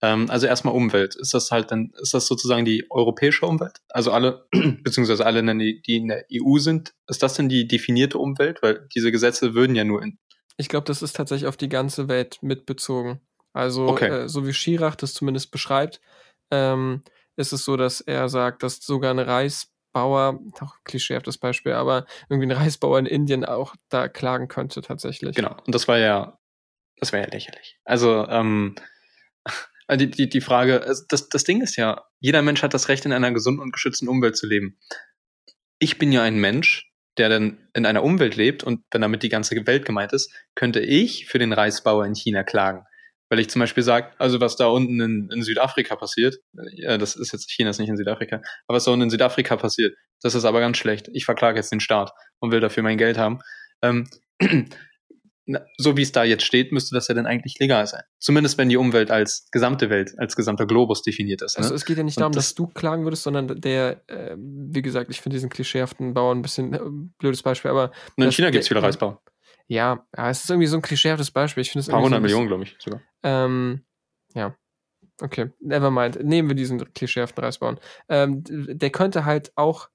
[0.03, 1.15] Ähm, also erstmal Umwelt.
[1.15, 3.79] Ist das halt dann, ist das sozusagen die europäische Umwelt?
[3.89, 4.45] Also alle,
[4.83, 8.61] beziehungsweise alle, die in der EU sind, ist das denn die definierte Umwelt?
[8.61, 10.19] Weil diese Gesetze würden ja nur in.
[10.57, 13.21] Ich glaube, das ist tatsächlich auf die ganze Welt mitbezogen.
[13.53, 14.09] Also, okay.
[14.09, 15.99] äh, so wie Schirach das zumindest beschreibt,
[16.51, 17.03] ähm,
[17.35, 19.19] ist es so, dass er sagt, dass sogar ein
[19.93, 25.35] Reisbauer, auch klischeehaftes Beispiel, aber irgendwie ein Reisbauer in Indien auch da klagen könnte tatsächlich.
[25.35, 26.39] Genau, und das war ja,
[26.97, 27.77] das war ja lächerlich.
[27.85, 28.75] Also, ähm,
[29.91, 30.79] die, die, die Frage,
[31.09, 34.07] das, das Ding ist ja, jeder Mensch hat das Recht, in einer gesunden und geschützten
[34.07, 34.77] Umwelt zu leben.
[35.79, 39.29] Ich bin ja ein Mensch, der dann in einer Umwelt lebt und wenn damit die
[39.29, 42.85] ganze Welt gemeint ist, könnte ich für den Reisbauer in China klagen.
[43.33, 46.35] Weil ich zum Beispiel sage, also was da unten in, in Südafrika passiert,
[46.73, 49.57] ja, das ist jetzt China ist nicht in Südafrika, aber was da unten in Südafrika
[49.57, 51.09] passiert, das ist aber ganz schlecht.
[51.13, 53.39] Ich verklage jetzt den Staat und will dafür mein Geld haben.
[53.81, 54.07] Ähm,
[55.79, 58.03] so wie es da jetzt steht, müsste das ja dann eigentlich legal sein.
[58.19, 61.57] Zumindest wenn die Umwelt als gesamte Welt, als gesamter Globus definiert ist.
[61.57, 61.63] Ne?
[61.63, 64.83] Also es geht ja nicht darum, das, dass du klagen würdest, sondern der, äh, wie
[64.83, 66.79] gesagt, ich finde diesen klischeehaften Bauern ein bisschen äh,
[67.17, 67.93] blödes Beispiel, aber.
[68.15, 69.17] in China gibt es viele Reisbauern.
[69.67, 71.61] Ja, es ist irgendwie so ein klischeehaftes Beispiel.
[71.61, 73.01] Ich finde es ein paar hundert so Millionen, glaube ich, sogar.
[73.23, 73.85] Ähm,
[74.33, 74.55] ja.
[75.21, 76.23] Okay, never mind.
[76.23, 77.79] Nehmen wir diesen klischeehaften Reisbauern.
[78.09, 79.89] Ähm, der könnte halt auch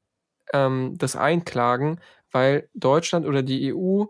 [0.52, 2.00] ähm, das einklagen,
[2.30, 4.04] weil Deutschland oder die EU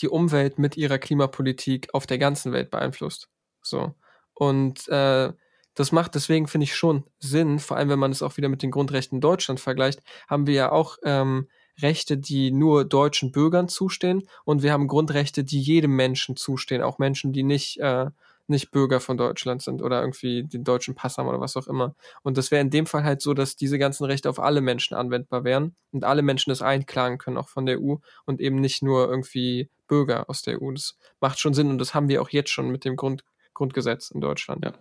[0.00, 3.28] die Umwelt mit ihrer Klimapolitik auf der ganzen Welt beeinflusst.
[3.62, 3.94] So.
[4.34, 5.32] Und äh,
[5.74, 8.62] das macht deswegen, finde ich, schon Sinn, vor allem wenn man es auch wieder mit
[8.62, 11.48] den Grundrechten in Deutschland vergleicht, haben wir ja auch ähm,
[11.82, 16.98] Rechte, die nur deutschen Bürgern zustehen und wir haben Grundrechte, die jedem Menschen zustehen, auch
[16.98, 18.06] Menschen, die nicht, äh,
[18.46, 21.94] nicht Bürger von Deutschland sind oder irgendwie den deutschen Pass haben oder was auch immer.
[22.22, 24.96] Und das wäre in dem Fall halt so, dass diese ganzen Rechte auf alle Menschen
[24.96, 28.82] anwendbar wären und alle Menschen das einklagen können, auch von der EU und eben nicht
[28.82, 30.72] nur irgendwie Bürger aus der EU.
[30.72, 33.24] Das macht schon Sinn und das haben wir auch jetzt schon mit dem Grund,
[33.54, 34.64] Grundgesetz in Deutschland.
[34.64, 34.74] Ja.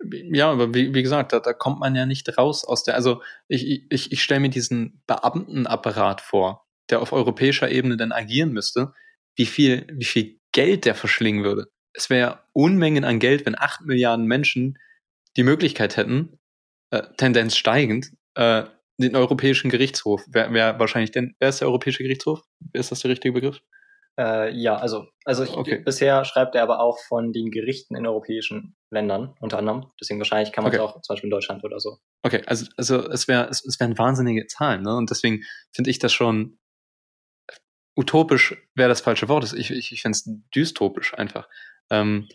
[0.00, 3.22] Ja, aber wie, wie gesagt, da, da kommt man ja nicht raus aus der, also
[3.48, 8.92] ich, ich, ich stelle mir diesen Beamtenapparat vor, der auf europäischer Ebene dann agieren müsste,
[9.36, 11.66] wie viel, wie viel Geld der verschlingen würde.
[11.92, 14.78] Es wäre Unmengen an Geld, wenn acht Milliarden Menschen
[15.36, 16.38] die Möglichkeit hätten,
[16.90, 18.64] äh, Tendenz steigend, äh,
[18.98, 22.42] den Europäischen Gerichtshof, wer, wer wahrscheinlich denn, wer ist der Europäische Gerichtshof?
[22.72, 23.60] Ist das der richtige Begriff?
[24.18, 25.78] Äh, ja, also, also ich, okay.
[25.78, 29.90] bisher schreibt er aber auch von den Gerichten in europäischen Ländern unter anderem.
[30.00, 31.98] Deswegen wahrscheinlich kann man es auch zum Beispiel in Deutschland oder so.
[32.22, 34.96] Okay, also, also es wäre es, es wären wahnsinnige Zahlen, ne?
[34.96, 35.42] Und deswegen
[35.72, 36.58] finde ich das schon
[37.96, 39.52] utopisch wäre das falsche Wort.
[39.52, 41.48] Ich, ich, ich finde es dystopisch einfach.
[41.90, 42.28] Ähm,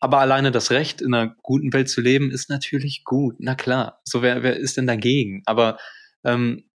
[0.00, 3.36] aber alleine das Recht, in einer guten Welt zu leben, ist natürlich gut.
[3.38, 4.00] Na klar.
[4.04, 5.42] So, wer, wer ist denn dagegen?
[5.46, 5.78] Aber
[6.24, 6.67] ähm,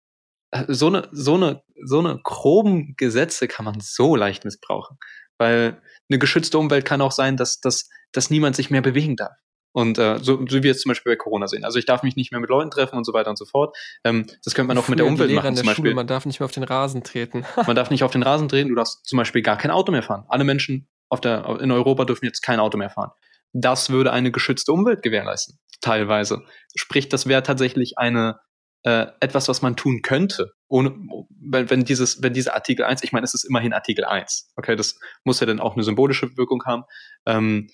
[0.68, 4.98] so eine, so eine, so eine groben Gesetze kann man so leicht missbrauchen.
[5.38, 9.34] Weil eine geschützte Umwelt kann auch sein, dass, dass, dass niemand sich mehr bewegen darf.
[9.74, 11.64] Und äh, so, so wie wir es zum Beispiel bei Corona sehen.
[11.64, 13.76] Also ich darf mich nicht mehr mit Leuten treffen und so weiter und so fort.
[14.04, 15.56] Ähm, das könnte man auch mit der Umwelt machen.
[15.56, 15.86] zum Beispiel.
[15.86, 17.46] Schule, man darf nicht mehr auf den Rasen treten.
[17.66, 20.04] man darf nicht auf den Rasen treten, du darfst zum Beispiel gar kein Auto mehr
[20.04, 20.26] fahren.
[20.28, 23.12] Alle Menschen auf der, in Europa dürfen jetzt kein Auto mehr fahren.
[23.54, 26.42] Das würde eine geschützte Umwelt gewährleisten, teilweise.
[26.76, 28.40] Sprich, das wäre tatsächlich eine
[28.84, 30.96] äh, etwas, was man tun könnte, ohne,
[31.40, 34.76] wenn, wenn dieses, wenn dieser Artikel 1, ich meine, es ist immerhin Artikel 1, okay,
[34.76, 36.84] das muss ja dann auch eine symbolische Wirkung haben.
[37.26, 37.70] Ähm,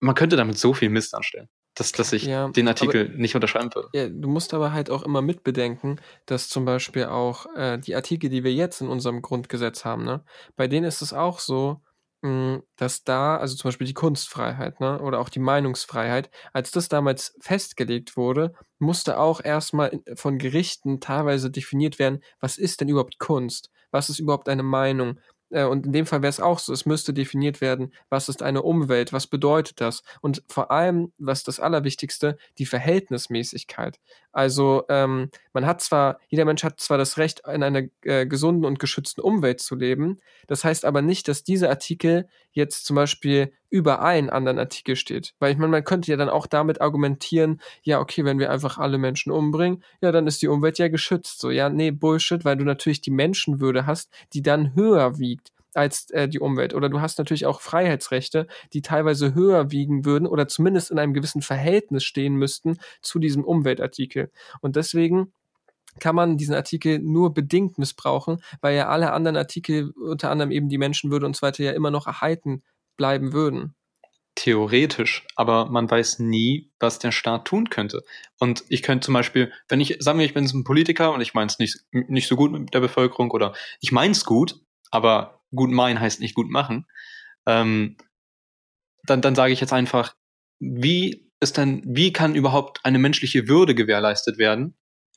[0.00, 3.34] man könnte damit so viel Mist anstellen, dass, dass ich ja, den Artikel aber, nicht
[3.34, 3.88] unterschreiben würde.
[3.92, 8.30] Ja, du musst aber halt auch immer mitbedenken, dass zum Beispiel auch äh, die Artikel,
[8.30, 10.24] die wir jetzt in unserem Grundgesetz haben, ne,
[10.56, 11.82] bei denen ist es auch so,
[12.76, 17.34] dass da, also zum Beispiel die Kunstfreiheit, ne, oder auch die Meinungsfreiheit, als das damals
[17.40, 23.70] festgelegt wurde, musste auch erstmal von Gerichten teilweise definiert werden, was ist denn überhaupt Kunst?
[23.90, 25.18] Was ist überhaupt eine Meinung?
[25.52, 28.42] Äh, und in dem Fall wäre es auch so, es müsste definiert werden, was ist
[28.42, 30.02] eine Umwelt, was bedeutet das?
[30.20, 34.00] Und vor allem, was das Allerwichtigste, die Verhältnismäßigkeit.
[34.32, 38.64] Also ähm, man hat zwar, jeder Mensch hat zwar das Recht, in einer äh, gesunden
[38.64, 43.52] und geschützten Umwelt zu leben, das heißt aber nicht, dass dieser Artikel jetzt zum Beispiel
[43.72, 45.34] über einen anderen Artikel steht.
[45.38, 48.76] Weil ich meine, man könnte ja dann auch damit argumentieren, ja, okay, wenn wir einfach
[48.76, 51.40] alle Menschen umbringen, ja, dann ist die Umwelt ja geschützt.
[51.40, 56.10] So, ja, nee, Bullshit, weil du natürlich die Menschenwürde hast, die dann höher wiegt als
[56.10, 56.74] äh, die Umwelt.
[56.74, 61.14] Oder du hast natürlich auch Freiheitsrechte, die teilweise höher wiegen würden oder zumindest in einem
[61.14, 64.30] gewissen Verhältnis stehen müssten zu diesem Umweltartikel.
[64.60, 65.32] Und deswegen
[65.98, 70.68] kann man diesen Artikel nur bedingt missbrauchen, weil ja alle anderen Artikel, unter anderem eben
[70.68, 72.62] die Menschenwürde und so weiter, ja immer noch erhalten
[72.96, 73.74] bleiben würden.
[74.34, 78.02] Theoretisch, aber man weiß nie, was der Staat tun könnte.
[78.38, 81.34] Und ich könnte zum Beispiel, wenn ich, sagen wir, ich bin ein Politiker und ich
[81.34, 85.42] meine es nicht, nicht so gut mit der Bevölkerung oder ich meine es gut, aber
[85.54, 86.86] gut meinen heißt nicht gut machen,
[87.46, 87.96] ähm,
[89.04, 90.14] dann, dann sage ich jetzt einfach,
[90.60, 94.76] wie ist denn, wie kann überhaupt eine menschliche Würde gewährleistet werden,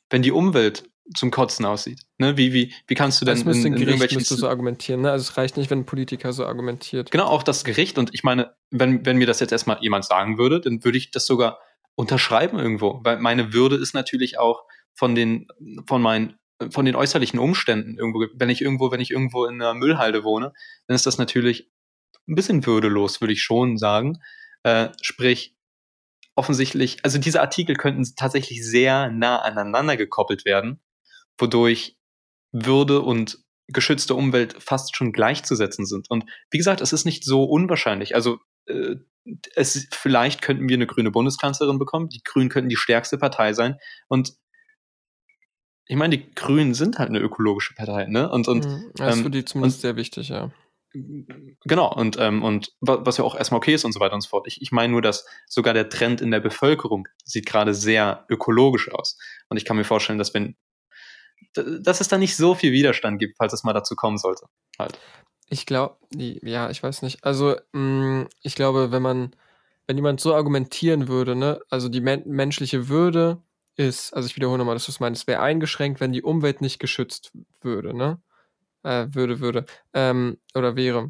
[0.10, 2.02] wenn die Umwelt zum Kotzen aussieht.
[2.18, 2.38] Ne?
[2.38, 5.02] Wie, wie, wie kannst du denn das in, in Gericht irgendwelchen müsste so argumentieren.
[5.02, 5.12] Ne?
[5.12, 7.12] Also es reicht nicht, wenn ein Politiker so argumentiert.
[7.12, 7.98] Genau, auch das Gericht.
[7.98, 11.12] Und ich meine, wenn, wenn mir das jetzt erstmal jemand sagen würde, dann würde ich
[11.12, 11.60] das sogar
[11.96, 13.02] unterschreiben irgendwo.
[13.04, 15.48] Weil meine Würde ist natürlich auch von den,
[15.88, 16.38] von meinen,
[16.72, 18.26] von den äußerlichen Umständen irgendwo.
[18.34, 20.54] Wenn ich irgendwo, wenn ich irgendwo in einer Müllhalde wohne,
[20.88, 21.70] dann ist das natürlich
[22.28, 24.20] ein bisschen würdelos, würde ich schon sagen.
[24.64, 25.56] Äh, sprich,
[26.36, 30.82] offensichtlich, also diese Artikel könnten tatsächlich sehr nah aneinander gekoppelt werden,
[31.38, 31.98] wodurch
[32.52, 36.10] Würde und geschützte Umwelt fast schon gleichzusetzen sind.
[36.10, 38.16] Und wie gesagt, es ist nicht so unwahrscheinlich.
[38.16, 38.96] Also äh,
[39.56, 42.10] es, vielleicht könnten wir eine grüne Bundeskanzlerin bekommen.
[42.10, 43.78] Die Grünen könnten die stärkste Partei sein.
[44.08, 44.34] Und
[45.88, 48.30] ich meine, die Grünen sind halt eine ökologische Partei, ne?
[48.30, 48.92] Und, und mhm.
[48.96, 50.52] das ist für die zumindest und, sehr wichtig, ja.
[50.94, 54.30] Genau, und, ähm, und was ja auch erstmal okay ist und so weiter und so
[54.30, 54.48] fort.
[54.48, 58.90] Ich, ich meine nur, dass sogar der Trend in der Bevölkerung sieht gerade sehr ökologisch
[58.92, 59.18] aus.
[59.50, 60.56] Und ich kann mir vorstellen, dass wenn,
[61.56, 64.46] dass es da nicht so viel Widerstand gibt, falls es mal dazu kommen sollte.
[64.80, 65.00] Halt.
[65.50, 67.24] Ich glaube, ja, ich weiß nicht.
[67.24, 69.36] Also, mh, mm, ich glaube, wenn man,
[69.88, 73.42] wenn jemand so argumentieren würde, ne, also die men menschliche Würde
[73.76, 77.32] ist, also ich wiederhole nochmal, dass du es wäre eingeschränkt, wenn die Umwelt nicht geschützt
[77.62, 78.20] würde, ne?
[78.86, 81.10] äh, würde, würde, ähm, oder wäre.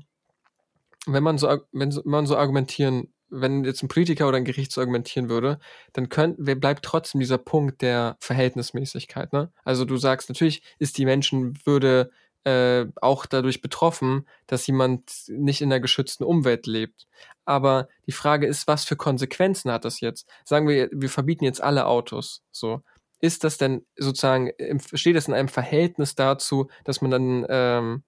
[1.06, 4.82] Wenn man so, wenn man so argumentieren, wenn jetzt ein Politiker oder ein Gericht so
[4.82, 5.60] argumentieren würde,
[5.94, 9.52] dann könnt, wer bleibt trotzdem dieser Punkt der Verhältnismäßigkeit, ne?
[9.64, 12.12] Also du sagst, natürlich ist die Menschenwürde
[12.44, 17.08] äh, auch dadurch betroffen, dass jemand nicht in einer geschützten Umwelt lebt.
[17.44, 20.28] Aber die Frage ist, was für Konsequenzen hat das jetzt?
[20.44, 22.82] Sagen wir, wir verbieten jetzt alle Autos, so
[23.26, 24.52] ist das denn sozusagen,
[24.94, 28.04] steht das in einem Verhältnis dazu, dass man dann, ähm,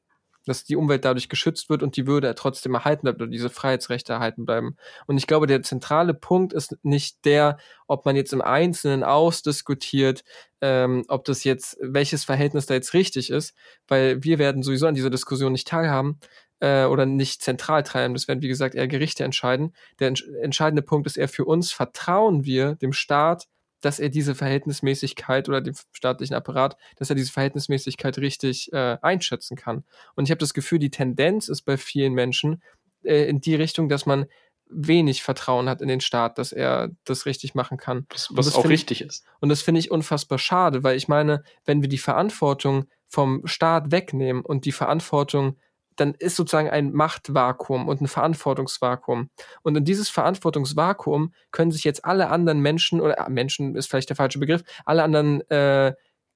[0.47, 4.13] dass die Umwelt dadurch geschützt wird und die Würde trotzdem erhalten bleibt oder diese Freiheitsrechte
[4.13, 4.77] erhalten bleiben.
[5.05, 10.23] Und ich glaube, der zentrale Punkt ist nicht der, ob man jetzt im Einzelnen ausdiskutiert,
[10.61, 13.53] ähm, ob das jetzt, welches Verhältnis da jetzt richtig ist,
[13.87, 16.19] weil wir werden sowieso an dieser Diskussion nicht teilhaben,
[16.59, 18.13] äh, oder nicht zentral treiben.
[18.13, 19.73] Das werden, wie gesagt, eher Gerichte entscheiden.
[19.99, 23.47] Der entscheidende Punkt ist eher für uns, vertrauen wir dem Staat
[23.81, 29.55] dass er diese Verhältnismäßigkeit oder dem staatlichen Apparat, dass er diese Verhältnismäßigkeit richtig äh, einschätzen
[29.55, 29.83] kann.
[30.15, 32.61] Und ich habe das Gefühl, die Tendenz ist bei vielen Menschen
[33.03, 34.25] äh, in die Richtung, dass man
[34.69, 38.05] wenig Vertrauen hat in den Staat, dass er das richtig machen kann.
[38.09, 39.25] Was, was auch richtig ich, ist.
[39.39, 43.91] Und das finde ich unfassbar schade, weil ich meine, wenn wir die Verantwortung vom Staat
[43.91, 45.57] wegnehmen und die Verantwortung
[45.97, 49.29] dann ist sozusagen ein Machtvakuum und ein Verantwortungsvakuum.
[49.63, 54.09] Und in dieses Verantwortungsvakuum können sich jetzt alle anderen Menschen, oder äh, Menschen ist vielleicht
[54.09, 55.93] der falsche Begriff, alle anderen äh,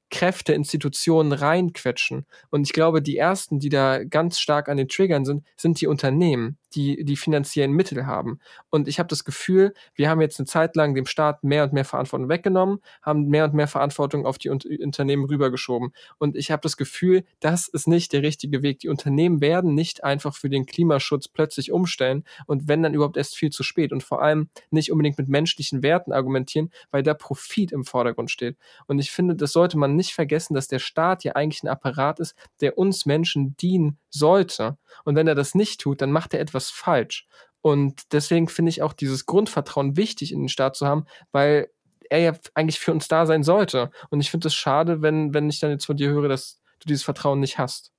[0.09, 2.26] Kräfte, Institutionen reinquetschen.
[2.49, 5.88] Und ich glaube, die ersten, die da ganz stark an den Triggern sind, sind die
[5.88, 6.57] Unternehmen.
[6.76, 8.39] Die die finanziellen Mittel haben.
[8.69, 11.74] Und ich habe das Gefühl, wir haben jetzt eine Zeit lang dem Staat mehr und
[11.74, 15.93] mehr Verantwortung weggenommen, haben mehr und mehr Verantwortung auf die Unternehmen rübergeschoben.
[16.17, 18.80] Und ich habe das Gefühl, das ist nicht der richtige Weg.
[18.80, 23.36] Die Unternehmen werden nicht einfach für den Klimaschutz plötzlich umstellen und wenn dann überhaupt erst
[23.36, 27.72] viel zu spät und vor allem nicht unbedingt mit menschlichen Werten argumentieren, weil da Profit
[27.72, 28.57] im Vordergrund steht.
[28.88, 32.19] Und ich finde, das sollte man nicht vergessen, dass der Staat ja eigentlich ein Apparat
[32.19, 34.78] ist, der uns Menschen dienen sollte.
[35.03, 37.28] Und wenn er das nicht tut, dann macht er etwas falsch.
[37.62, 41.70] Und deswegen finde ich auch dieses Grundvertrauen wichtig in den Staat zu haben, weil
[42.09, 43.91] er ja eigentlich für uns da sein sollte.
[44.09, 46.88] Und ich finde es schade, wenn, wenn ich dann jetzt von dir höre, dass du
[46.88, 47.91] dieses Vertrauen nicht hast.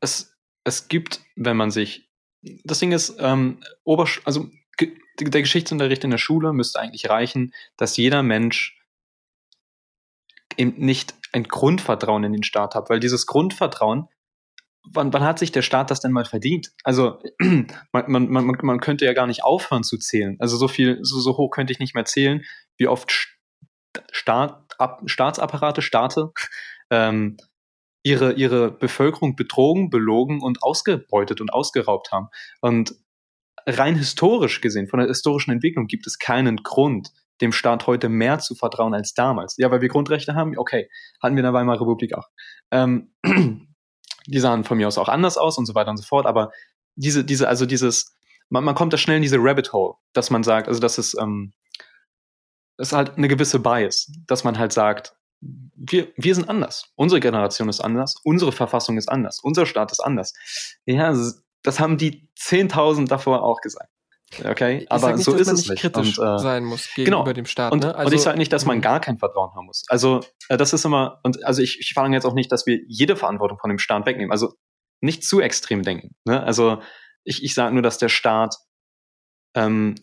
[0.00, 2.08] Es, es gibt, wenn man sich.
[2.64, 4.48] Das Ding ist, ähm, Obersch also
[5.20, 8.82] der Geschichtsunterricht in der Schule müsste eigentlich reichen, dass jeder Mensch
[10.56, 14.08] eben nicht ein Grundvertrauen in den Staat hat, weil dieses Grundvertrauen
[14.84, 16.72] wann, wann hat sich der Staat das denn mal verdient?
[16.84, 17.20] Also
[17.92, 20.36] man, man, man, man könnte ja gar nicht aufhören zu zählen.
[20.38, 22.44] Also so viel, so, so hoch könnte ich nicht mehr zählen,
[22.78, 23.12] wie oft
[24.12, 26.32] Staat, ab, Staatsapparate, Staate
[26.90, 27.36] ähm,
[28.02, 32.28] ihre, ihre Bevölkerung betrogen, belogen und ausgebeutet und ausgeraubt haben.
[32.60, 32.94] Und
[33.66, 37.10] rein historisch gesehen, von der historischen Entwicklung, gibt es keinen Grund,
[37.40, 39.56] dem Staat heute mehr zu vertrauen als damals.
[39.58, 40.88] Ja, weil wir Grundrechte haben, okay,
[41.22, 42.28] hatten wir in der Weimarer Republik auch.
[42.70, 43.12] Ähm,
[44.26, 46.50] die sahen von mir aus auch anders aus und so weiter und so fort, aber
[46.96, 48.14] diese, diese, also dieses,
[48.48, 51.16] man, man kommt da schnell in diese Rabbit Hole, dass man sagt, also das ist,
[51.20, 51.52] ähm,
[52.76, 56.92] das ist halt eine gewisse Bias, dass man halt sagt, wir, wir sind anders.
[56.96, 60.34] Unsere Generation ist anders, unsere Verfassung ist anders, unser Staat ist anders.
[60.84, 61.14] Ja,
[61.62, 63.90] das haben die 10.000 davor auch gesagt.
[64.44, 67.32] Okay, ich aber nicht, so ist es nicht kritisch und, äh, sein muss gegenüber genau.
[67.32, 67.72] dem Staat.
[67.72, 67.96] und, ne?
[67.96, 68.82] und ich sage nicht, dass man mhm.
[68.82, 69.84] gar kein Vertrauen haben muss.
[69.88, 72.78] Also äh, das ist immer, und also ich, ich verlange jetzt auch nicht, dass wir
[72.86, 74.30] jede Verantwortung von dem Staat wegnehmen.
[74.30, 74.54] Also
[75.00, 76.14] nicht zu extrem denken.
[76.24, 76.42] Ne?
[76.42, 76.80] Also
[77.24, 78.56] ich, ich sage nur, dass der Staat,
[79.54, 79.96] ähm,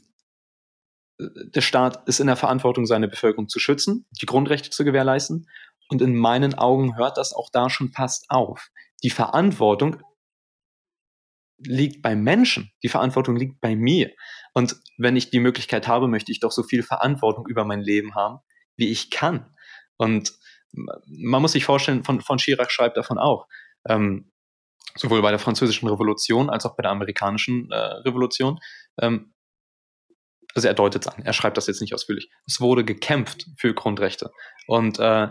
[1.20, 5.48] der Staat ist in der Verantwortung, seine Bevölkerung zu schützen, die Grundrechte zu gewährleisten.
[5.90, 8.70] Und in meinen Augen hört das auch da schon fast auf.
[9.04, 10.02] Die Verantwortung
[11.60, 12.72] liegt beim Menschen.
[12.84, 14.12] Die Verantwortung liegt bei mir.
[14.54, 18.16] Und wenn ich die Möglichkeit habe, möchte ich doch so viel Verantwortung über mein Leben
[18.16, 18.40] haben,
[18.76, 19.54] wie ich kann.
[19.98, 20.34] Und
[20.72, 23.48] man muss sich vorstellen, von, von Chirac schreibt davon auch,
[23.88, 24.32] ähm,
[24.96, 28.60] sowohl bei der französischen Revolution als auch bei der amerikanischen äh, Revolution.
[29.00, 29.34] Ähm,
[30.56, 32.30] also er deutet es an, er schreibt das jetzt nicht ausführlich.
[32.48, 34.32] Es wurde gekämpft für Grundrechte.
[34.66, 35.28] Und äh,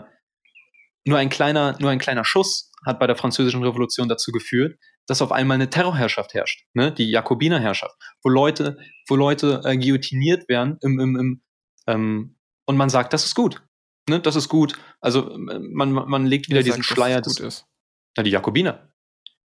[1.05, 4.77] nur ein kleiner, nur ein kleiner Schuss hat bei der französischen Revolution dazu geführt,
[5.07, 6.91] dass auf einmal eine Terrorherrschaft herrscht, ne?
[6.91, 8.77] die Jakobinerherrschaft, wo Leute,
[9.07, 11.41] wo Leute äh, guillotiniert werden im, im, im,
[11.87, 12.35] ähm,
[12.65, 13.63] und man sagt, das ist gut.
[14.09, 14.19] Ne?
[14.19, 14.77] Das ist gut.
[15.01, 17.65] Also man, man legt wieder Wer diesen sagt, dass Schleier es des, gut ist.
[18.17, 18.91] na, die Jakobiner.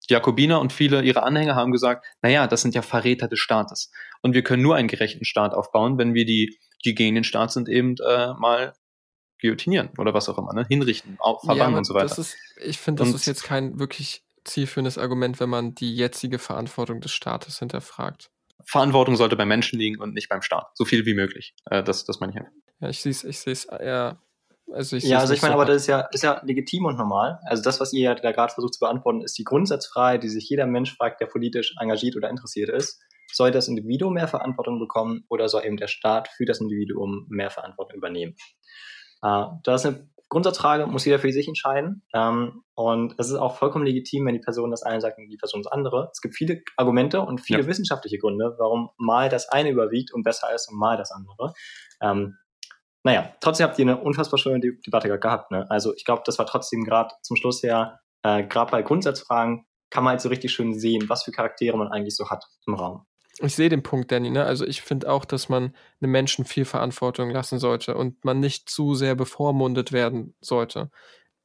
[0.09, 3.91] Die Jakobiner und viele ihrer Anhänger haben gesagt, naja, das sind ja Verräter des Staates.
[4.24, 7.51] Und wir können nur einen gerechten Staat aufbauen, wenn wir die, die gegen den Staat
[7.51, 8.74] sind, eben äh, mal
[9.39, 10.66] guillotinieren oder was auch immer, ne?
[10.68, 12.07] hinrichten, verbannen aber und so weiter.
[12.07, 15.96] Das ist, ich finde, das Und- ist jetzt kein wirklich zielführendes Argument, wenn man die
[15.96, 18.32] jetzige Verantwortung des Staates hinterfragt.
[18.66, 20.70] Verantwortung sollte beim Menschen liegen und nicht beim Staat.
[20.76, 21.56] So viel wie möglich.
[21.66, 22.39] Äh, das, das meine ich.
[22.39, 22.52] einfach.
[22.80, 24.20] Ja, ich sehe es, ich sehe es, ja.
[24.72, 26.98] Also ich Ja, also ich meine, so aber das ist ja, ist ja legitim und
[26.98, 27.39] normal.
[27.44, 30.48] Also das, was ihr ja da gerade versucht zu beantworten, ist die Grundsatzfreiheit, die sich
[30.50, 33.02] jeder Mensch fragt, der politisch engagiert oder interessiert ist.
[33.34, 37.50] Soll das Individuum mehr Verantwortung bekommen oder soll eben der Staat für das Individuum mehr
[37.50, 38.36] Verantwortung übernehmen?
[39.24, 42.03] Äh, das ist eine Grundsatzfrage, muss jeder für sich entscheiden.
[42.13, 45.38] Ähm, und es ist auch vollkommen legitim, wenn die Person das eine sagt und die
[45.38, 46.09] Person das andere.
[46.11, 47.67] Es gibt viele Argumente und viele Ja.
[47.67, 51.53] wissenschaftliche Gründe, warum mal das eine überwiegt und besser ist und mal das andere.
[52.01, 52.38] Ähm,
[53.03, 55.51] naja, trotzdem habt ihr eine unfassbar schöne De Debatte gerade gehabt.
[55.51, 55.65] Ne?
[55.69, 60.03] Also ich glaube, das war trotzdem gerade zum Schluss her, äh, gerade bei Grundsatzfragen, kann
[60.05, 63.05] man halt so richtig schön sehen, was für Charaktere man eigentlich so hat im Raum.
[63.44, 64.30] Ich sehe den Punkt, Danny.
[64.30, 64.44] Ne?
[64.46, 68.70] Also ich finde auch, dass man einem Menschen viel Verantwortung lassen sollte und man nicht
[68.70, 70.92] zu sehr bevormundet werden sollte.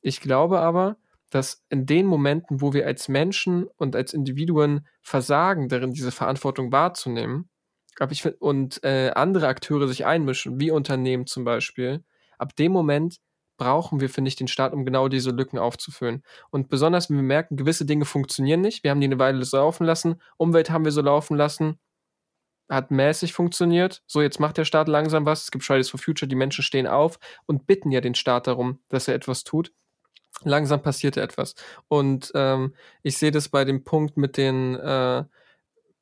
[0.03, 0.97] Ich glaube aber,
[1.31, 6.71] dass in den Momenten, wo wir als Menschen und als Individuen versagen, darin diese Verantwortung
[6.71, 7.49] wahrzunehmen,
[7.99, 12.05] aber ich und äh, andere Akteure sich einmischen, wie Unternehmen zum Beispiel,
[12.39, 13.19] ab dem Moment
[13.57, 16.23] brauchen wir, finde ich, den Staat, um genau diese Lücken aufzufüllen.
[16.51, 19.57] Und besonders, wenn wir merken, gewisse Dinge funktionieren nicht, wir haben die eine Weile so
[19.57, 21.79] laufen lassen, Umwelt haben wir so laufen lassen,
[22.69, 24.03] hat mäßig funktioniert.
[24.07, 25.45] So, jetzt macht der Staat langsam was.
[25.45, 28.81] Es gibt Fridays for Future, die Menschen stehen auf und bitten ja den Staat darum,
[28.89, 29.73] dass er etwas tut.
[30.43, 31.55] Langsam passierte etwas.
[31.89, 35.25] Und ähm, ich sehe das bei dem Punkt mit den, äh,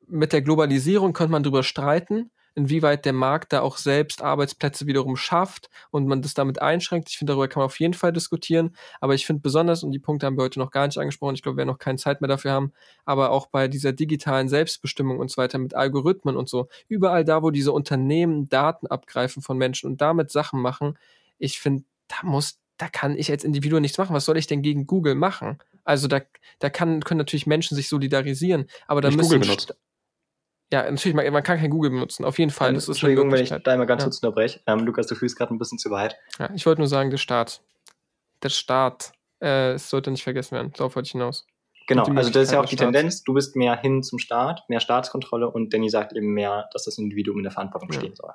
[0.06, 2.30] mit der Globalisierung könnte man drüber streiten.
[2.54, 7.10] Inwieweit der Markt da auch selbst Arbeitsplätze wiederum schafft und man das damit einschränkt.
[7.10, 8.76] Ich finde, darüber kann man auf jeden Fall diskutieren.
[9.00, 11.42] Aber ich finde besonders, und die Punkte haben wir heute noch gar nicht angesprochen, ich
[11.42, 12.72] glaube, wir werden noch keine Zeit mehr dafür haben,
[13.04, 17.42] aber auch bei dieser digitalen Selbstbestimmung und so weiter mit Algorithmen und so, überall da,
[17.42, 20.98] wo diese Unternehmen Daten abgreifen von Menschen und damit Sachen machen,
[21.38, 24.14] ich finde, da muss da kann ich als Individuum nichts machen.
[24.14, 25.58] Was soll ich denn gegen Google machen?
[25.84, 26.20] Also da,
[26.58, 29.76] da kann, können natürlich Menschen sich solidarisieren, aber da müssen Google benutzt.
[30.72, 32.74] Ja, natürlich, man, man, kann kein Google benutzen, auf jeden Fall.
[32.74, 34.06] Das ist Entschuldigung, wenn ich da einmal ganz ja.
[34.06, 34.60] kurz unterbreche.
[34.66, 36.16] Ähm, Lukas, du fühlst gerade ein bisschen zu weit.
[36.38, 37.62] Ja, ich wollte nur sagen, der Staat.
[38.42, 39.12] Der Staat.
[39.40, 40.72] Äh, es sollte nicht vergessen werden.
[40.76, 41.46] Darauf wollte ich hinaus.
[41.86, 43.24] Genau, also das ist ja auch die Tendenz.
[43.24, 46.96] Du bist mehr hin zum Staat, mehr Staatskontrolle und Danny sagt eben mehr, dass das
[46.96, 47.98] Individuum in der Verantwortung ja.
[47.98, 48.32] stehen soll.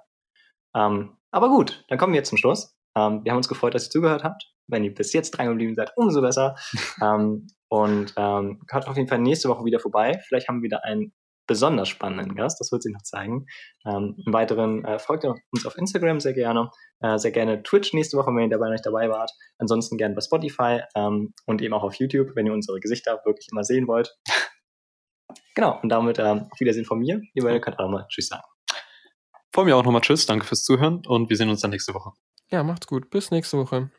[0.75, 2.77] Ähm, aber gut, dann kommen wir jetzt zum Schluss.
[2.95, 4.51] Ähm, wir haben uns gefreut, dass ihr zugehört habt.
[4.67, 6.55] Wenn ihr bis jetzt dran geblieben seid, umso besser.
[7.01, 10.21] ähm, und ähm, hört auf jeden Fall nächste Woche wieder vorbei.
[10.27, 11.11] Vielleicht haben wir wieder einen
[11.49, 13.47] besonders spannenden Gast, das wird sich noch zeigen.
[13.83, 16.69] Ähm, Im Weiteren äh, folgt ihr uns auf Instagram sehr gerne,
[16.99, 19.31] äh, sehr gerne Twitch nächste Woche, wenn ihr dabei nicht dabei wart.
[19.57, 23.47] Ansonsten gerne bei Spotify ähm, und eben auch auf YouTube, wenn ihr unsere Gesichter wirklich
[23.51, 24.15] immer sehen wollt.
[25.55, 27.19] genau, und damit ähm, auf Wiedersehen von mir.
[27.33, 28.43] Ihr beide könnt auch mal Tschüss sagen.
[29.51, 32.11] Von mir auch nochmal Tschüss, danke fürs Zuhören und wir sehen uns dann nächste Woche.
[32.51, 33.09] Ja, macht's gut.
[33.09, 33.89] Bis nächste Woche.